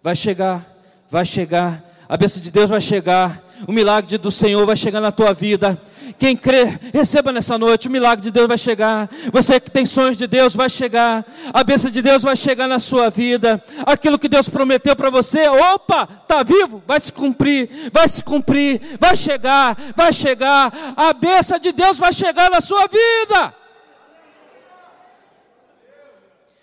vai 0.02 0.16
chegar, 0.16 0.64
vai 1.10 1.26
chegar. 1.26 1.84
A 2.08 2.16
bênção 2.16 2.40
de 2.40 2.50
Deus 2.50 2.70
vai 2.70 2.80
chegar 2.80 3.43
o 3.66 3.72
milagre 3.72 4.18
do 4.18 4.30
Senhor 4.30 4.64
vai 4.66 4.76
chegar 4.76 5.00
na 5.00 5.12
tua 5.12 5.32
vida. 5.32 5.80
Quem 6.18 6.36
crê, 6.36 6.64
receba 6.92 7.32
nessa 7.32 7.58
noite, 7.58 7.88
o 7.88 7.90
milagre 7.90 8.22
de 8.22 8.30
Deus 8.30 8.46
vai 8.46 8.58
chegar. 8.58 9.08
Você 9.32 9.58
que 9.58 9.70
tem 9.70 9.86
sonhos 9.86 10.18
de 10.18 10.26
Deus 10.26 10.54
vai 10.54 10.68
chegar. 10.68 11.24
A 11.52 11.64
bênção 11.64 11.90
de 11.90 12.02
Deus 12.02 12.22
vai 12.22 12.36
chegar 12.36 12.68
na 12.68 12.78
sua 12.78 13.10
vida. 13.10 13.62
Aquilo 13.86 14.18
que 14.18 14.28
Deus 14.28 14.48
prometeu 14.48 14.94
para 14.94 15.10
você, 15.10 15.48
opa, 15.48 16.08
está 16.22 16.42
vivo, 16.42 16.82
vai 16.86 17.00
se 17.00 17.12
cumprir, 17.12 17.90
vai 17.92 18.06
se 18.06 18.22
cumprir, 18.22 18.80
vai 19.00 19.16
chegar, 19.16 19.76
vai 19.96 20.12
chegar. 20.12 20.72
A 20.96 21.12
bênção 21.12 21.58
de 21.58 21.72
Deus 21.72 21.98
vai 21.98 22.12
chegar 22.12 22.50
na 22.50 22.60
sua 22.60 22.86
vida. 22.86 23.54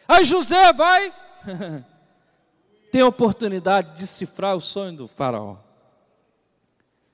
Aí 0.08 0.24
José 0.24 0.74
vai 0.74 1.12
ter 2.92 3.02
a 3.02 3.08
oportunidade 3.08 3.94
de 3.94 4.02
decifrar 4.02 4.56
o 4.56 4.62
sonho 4.62 4.94
do 4.94 5.08
faraó. 5.08 5.71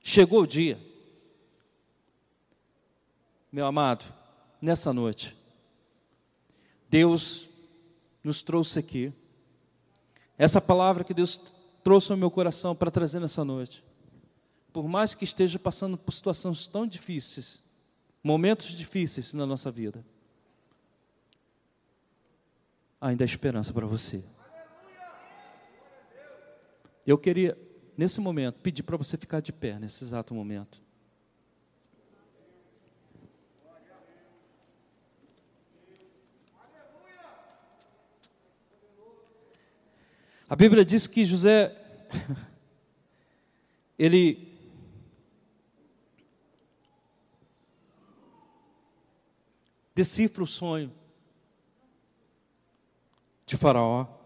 Chegou 0.08 0.44
o 0.44 0.46
dia. 0.46 0.78
Meu 3.52 3.66
amado, 3.66 4.06
nessa 4.58 4.90
noite, 4.90 5.36
Deus 6.88 7.46
nos 8.24 8.40
trouxe 8.40 8.78
aqui. 8.78 9.12
Essa 10.38 10.62
palavra 10.62 11.04
que 11.04 11.12
Deus 11.12 11.38
trouxe 11.84 12.10
ao 12.10 12.16
meu 12.16 12.30
coração 12.30 12.74
para 12.74 12.90
trazer 12.90 13.20
nessa 13.20 13.44
noite. 13.44 13.84
Por 14.72 14.88
mais 14.88 15.14
que 15.14 15.24
esteja 15.24 15.58
passando 15.58 15.98
por 15.98 16.12
situações 16.12 16.66
tão 16.66 16.86
difíceis, 16.86 17.62
momentos 18.24 18.68
difíceis 18.68 19.34
na 19.34 19.44
nossa 19.44 19.70
vida, 19.70 20.02
ainda 22.98 23.24
há 23.24 23.26
esperança 23.26 23.74
para 23.74 23.84
você. 23.84 24.24
Eu 27.06 27.18
queria 27.18 27.67
nesse 27.98 28.20
momento, 28.20 28.60
pedir 28.60 28.84
para 28.84 28.96
você 28.96 29.16
ficar 29.16 29.40
de 29.40 29.52
pé, 29.52 29.76
nesse 29.76 30.04
exato 30.04 30.32
momento. 30.32 30.80
A 40.48 40.54
Bíblia 40.54 40.84
diz 40.84 41.08
que 41.08 41.24
José, 41.24 41.76
ele 43.98 44.56
decifra 49.92 50.44
o 50.44 50.46
sonho 50.46 50.90
de 53.44 53.56
Faraó. 53.56 54.17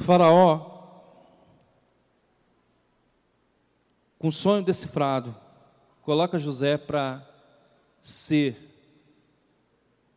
Faraó, 0.00 0.70
com 4.18 4.30
sonho 4.30 4.62
decifrado, 4.62 5.34
coloca 6.02 6.38
José 6.38 6.76
para 6.76 7.26
ser 8.00 8.56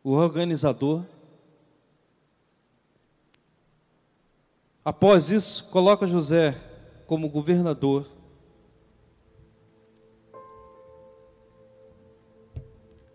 o 0.02 0.12
organizador. 0.12 1.02
Após 4.84 5.30
isso, 5.30 5.70
coloca 5.70 6.06
José 6.06 6.54
como 7.06 7.28
governador. 7.28 8.06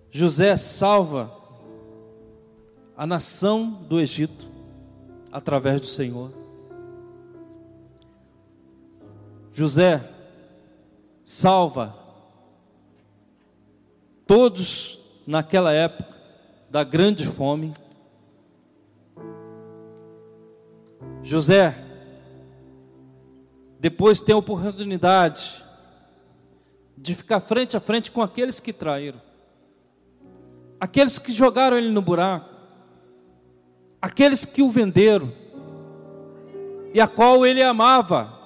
José 0.10 0.58
salva 0.58 1.32
a 2.98 3.06
nação 3.06 3.84
do 3.88 4.00
Egito 4.00 4.48
através 5.32 5.80
do 5.80 5.88
Senhor. 5.88 6.49
José 9.60 10.02
salva 11.22 11.94
todos 14.26 15.22
naquela 15.28 15.74
época 15.74 16.16
da 16.70 16.82
grande 16.86 17.26
fome. 17.26 17.74
José 21.22 21.76
depois 23.82 24.22
tem 24.22 24.34
a 24.34 24.38
oportunidade 24.38 25.62
de 26.98 27.14
ficar 27.14 27.42
frente 27.42 27.76
a 27.76 27.82
frente 27.82 28.12
com 28.12 28.22
aqueles 28.22 28.62
que 28.62 28.72
traíram, 28.72 29.22
aqueles 30.80 31.20
que 31.20 31.34
jogaram 31.34 31.78
ele 31.78 31.90
no 31.90 32.02
buraco, 32.02 32.50
aqueles 34.02 34.46
que 34.46 34.62
o 34.62 34.70
venderam 34.70 35.30
e 36.94 37.02
a 37.02 37.10
qual 37.10 37.46
ele 37.46 37.62
amava. 37.62 38.39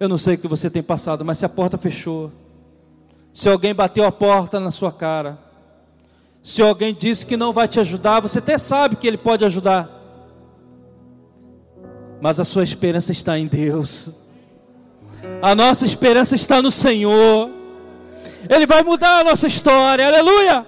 Eu 0.00 0.08
não 0.08 0.16
sei 0.16 0.34
o 0.34 0.38
que 0.38 0.48
você 0.48 0.70
tem 0.70 0.82
passado, 0.82 1.26
mas 1.26 1.36
se 1.36 1.44
a 1.44 1.48
porta 1.48 1.76
fechou, 1.76 2.32
se 3.34 3.50
alguém 3.50 3.74
bateu 3.74 4.06
a 4.06 4.10
porta 4.10 4.58
na 4.58 4.70
sua 4.70 4.90
cara, 4.90 5.38
se 6.42 6.62
alguém 6.62 6.94
disse 6.94 7.26
que 7.26 7.36
não 7.36 7.52
vai 7.52 7.68
te 7.68 7.78
ajudar, 7.80 8.20
você 8.20 8.38
até 8.38 8.56
sabe 8.56 8.96
que 8.96 9.06
ele 9.06 9.18
pode 9.18 9.44
ajudar, 9.44 9.90
mas 12.18 12.40
a 12.40 12.46
sua 12.46 12.62
esperança 12.62 13.12
está 13.12 13.38
em 13.38 13.46
Deus. 13.46 14.22
A 15.42 15.54
nossa 15.54 15.84
esperança 15.84 16.34
está 16.34 16.62
no 16.62 16.70
Senhor. 16.70 17.50
Ele 18.48 18.66
vai 18.66 18.82
mudar 18.82 19.20
a 19.20 19.24
nossa 19.24 19.46
história, 19.46 20.06
aleluia. 20.06 20.66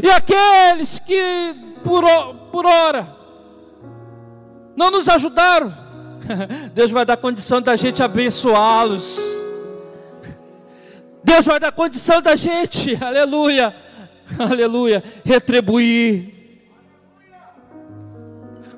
E 0.00 0.08
aqueles 0.08 1.00
que 1.00 1.56
por, 1.82 2.04
por 2.52 2.66
hora 2.66 3.16
não 4.76 4.92
nos 4.92 5.08
ajudaram, 5.08 5.87
Deus 6.74 6.90
vai 6.90 7.04
dar 7.04 7.16
condição 7.16 7.60
da 7.60 7.76
gente 7.76 8.02
abençoá-los. 8.02 9.18
Deus 11.22 11.46
vai 11.46 11.60
dar 11.60 11.72
condição 11.72 12.22
da 12.22 12.36
gente, 12.36 12.96
aleluia, 13.02 13.74
aleluia, 14.38 15.02
retribuir. 15.24 16.34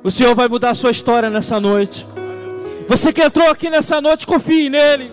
O 0.03 0.11
Senhor 0.11 0.34
vai 0.34 0.48
mudar 0.48 0.70
a 0.70 0.74
sua 0.74 0.90
história 0.90 1.28
nessa 1.28 1.61
noite. 1.61 2.07
Você 2.88 3.12
que 3.12 3.22
entrou 3.22 3.48
aqui 3.51 3.68
nessa 3.68 4.01
noite, 4.01 4.26
confie 4.26 4.68
nele. 4.68 5.12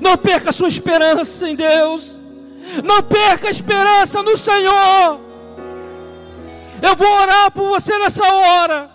Não 0.00 0.16
perca 0.16 0.50
a 0.50 0.52
sua 0.52 0.68
esperança 0.68 1.48
em 1.48 1.54
Deus. 1.54 2.18
Não 2.82 3.02
perca 3.02 3.48
a 3.48 3.50
esperança 3.50 4.22
no 4.22 4.36
Senhor. 4.36 5.20
Eu 6.80 6.96
vou 6.96 7.06
orar 7.06 7.50
por 7.52 7.68
você 7.68 7.96
nessa 7.98 8.24
hora. 8.24 8.90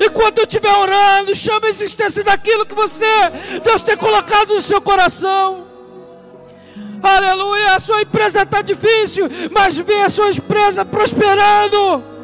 E 0.00 0.10
quando 0.10 0.38
eu 0.38 0.44
estiver 0.44 0.72
orando, 0.72 1.36
chame 1.36 1.66
a 1.66 1.70
existência 1.70 2.24
daquilo 2.24 2.66
que 2.66 2.74
você, 2.74 3.06
Deus 3.62 3.82
tem 3.82 3.96
colocado 3.96 4.54
no 4.54 4.60
seu 4.60 4.80
coração. 4.80 5.66
Aleluia, 7.02 7.74
a 7.74 7.80
sua 7.80 8.02
empresa 8.02 8.42
está 8.42 8.62
difícil, 8.62 9.28
mas 9.50 9.78
vê 9.78 10.02
a 10.02 10.08
sua 10.08 10.30
empresa 10.30 10.84
prosperando. 10.84 12.16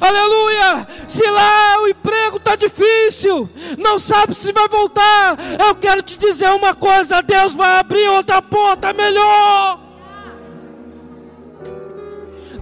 Aleluia! 0.00 0.88
Se 1.06 1.22
lá 1.28 1.82
o 1.82 1.88
emprego 1.88 2.38
está 2.38 2.56
difícil, 2.56 3.48
não 3.76 3.98
sabe 3.98 4.34
se 4.34 4.50
vai 4.50 4.66
voltar, 4.66 5.36
eu 5.68 5.74
quero 5.74 6.02
te 6.02 6.18
dizer 6.18 6.48
uma 6.50 6.74
coisa: 6.74 7.20
Deus 7.20 7.52
vai 7.52 7.78
abrir 7.78 8.08
outra 8.08 8.40
porta 8.40 8.94
melhor. 8.94 9.78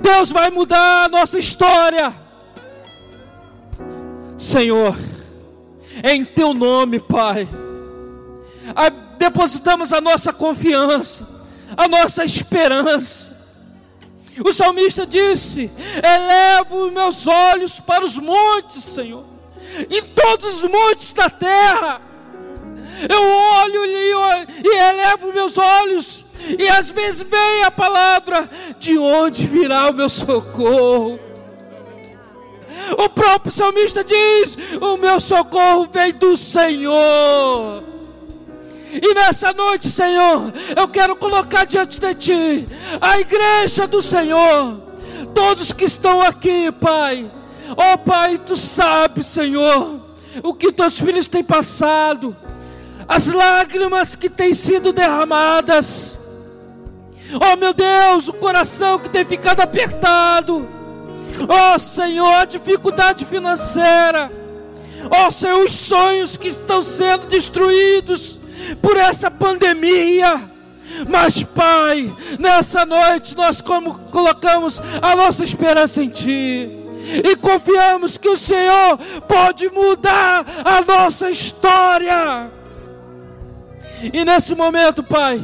Deus 0.01 0.33
vai 0.33 0.51
mudar 0.51 1.05
a 1.05 1.09
nossa 1.09 1.39
história. 1.39 2.28
Senhor, 4.39 4.97
em 6.03 6.25
teu 6.25 6.55
nome, 6.55 7.01
Pai, 7.01 7.49
depositamos 9.19 9.93
a 9.93 10.01
nossa 10.01 10.33
confiança, 10.33 11.29
a 11.77 11.89
nossa 11.89 12.25
esperança 12.25 13.39
o 14.45 14.53
salmista 14.53 15.07
disse: 15.07 15.71
Elevo 16.03 16.91
meus 16.91 17.27
olhos 17.27 17.81
para 17.81 18.05
os 18.05 18.17
montes, 18.17 18.85
Senhor, 18.85 19.25
em 19.91 20.03
todos 20.03 20.63
os 20.63 20.71
montes 20.71 21.13
da 21.13 21.29
terra. 21.29 22.01
Eu 23.09 23.23
olho 23.23 23.85
e, 23.87 24.67
e 24.67 24.77
elevo 24.77 25.33
meus 25.33 25.57
olhos, 25.57 26.25
e 26.59 26.69
às 26.69 26.91
vezes 26.91 27.23
vem 27.23 27.65
a 27.65 27.71
palavra: 27.71 28.49
De 28.79 28.99
onde 28.99 29.47
virá 29.47 29.91
o 29.91 29.95
meu 29.95 30.09
socorro? 30.09 31.19
O 32.97 33.09
próprio 33.09 33.53
salmista 33.53 34.03
diz: 34.03 34.57
O 34.81 34.97
meu 34.97 35.21
socorro 35.21 35.89
vem 35.93 36.13
do 36.13 36.37
Senhor. 36.37 37.83
E 38.91 39.15
nessa 39.15 39.53
noite, 39.53 39.91
Senhor, 39.91 40.53
eu 40.75 40.89
quero 40.89 41.15
colocar 41.17 41.65
diante 41.65 42.01
de 42.01 42.15
Ti 42.15 42.69
a 43.01 43.21
igreja 43.21 43.87
do 43.87 44.01
Senhor, 44.01 44.81
todos 45.35 45.73
que 45.73 45.85
estão 45.85 46.23
aqui, 46.23 46.73
Pai. 46.73 47.31
Oh, 47.77 47.99
Pai, 47.99 48.39
Tu 48.39 48.57
sabes, 48.57 49.27
Senhor, 49.27 50.01
o 50.43 50.55
que 50.55 50.73
Teus 50.73 50.99
filhos 50.99 51.29
têm 51.29 51.45
passado, 51.45 52.35
as 53.07 53.27
lágrimas 53.27 54.17
que 54.17 54.31
têm 54.31 54.55
sido 54.55 54.93
derramadas. 54.93 56.19
Oh 57.35 57.57
meu 57.57 57.75
Deus, 57.75 58.29
o 58.29 58.33
coração 58.33 58.99
que 58.99 59.11
tem 59.11 59.25
ficado 59.25 59.61
apertado. 59.61 60.78
Oh 61.47 61.79
Senhor, 61.79 62.35
a 62.35 62.45
dificuldade 62.45 63.25
financeira. 63.25 64.31
Oh 65.11 65.31
Senhor, 65.31 65.65
os 65.65 65.73
sonhos 65.73 66.37
que 66.37 66.49
estão 66.49 66.83
sendo 66.83 67.27
destruídos 67.27 68.37
por 68.83 68.97
essa 68.97 69.31
pandemia. 69.31 70.43
Mas, 71.09 71.43
Pai, 71.43 72.15
nessa 72.39 72.85
noite 72.85 73.37
nós 73.37 73.61
como 73.61 73.99
colocamos 74.11 74.81
a 75.01 75.15
nossa 75.15 75.45
esperança 75.45 76.03
em 76.03 76.09
Ti 76.09 76.79
e 77.25 77.37
confiamos 77.37 78.17
que 78.19 78.29
o 78.29 78.37
Senhor 78.37 78.99
pode 79.29 79.71
mudar 79.71 80.45
a 80.65 80.81
nossa 80.81 81.31
história. 81.31 82.51
E 84.13 84.25
nesse 84.25 84.55
momento, 84.55 85.03
Pai, 85.03 85.43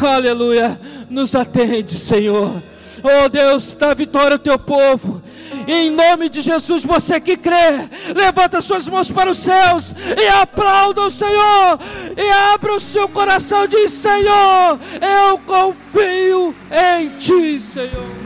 aleluia, 0.00 0.80
nos 1.08 1.34
atende, 1.34 1.98
Senhor. 1.98 2.62
Oh 3.02 3.28
Deus, 3.28 3.74
dá 3.74 3.94
vitória 3.94 4.34
ao 4.34 4.38
teu 4.38 4.58
povo. 4.58 5.22
Em 5.66 5.90
nome 5.90 6.28
de 6.28 6.40
Jesus, 6.40 6.84
você 6.84 7.20
que 7.20 7.36
crê, 7.36 7.88
levanta 8.14 8.60
suas 8.60 8.88
mãos 8.88 9.10
para 9.10 9.30
os 9.30 9.38
céus 9.38 9.94
e 10.16 10.28
aplauda 10.28 11.02
o 11.02 11.10
Senhor. 11.10 11.78
E 12.16 12.30
abra 12.52 12.74
o 12.74 12.80
seu 12.80 13.08
coração 13.08 13.64
e 13.64 13.68
diz: 13.68 13.92
Senhor, 13.92 14.78
eu 15.00 15.38
confio 15.38 16.54
em 16.70 17.08
Ti, 17.18 17.60
Senhor. 17.60 18.17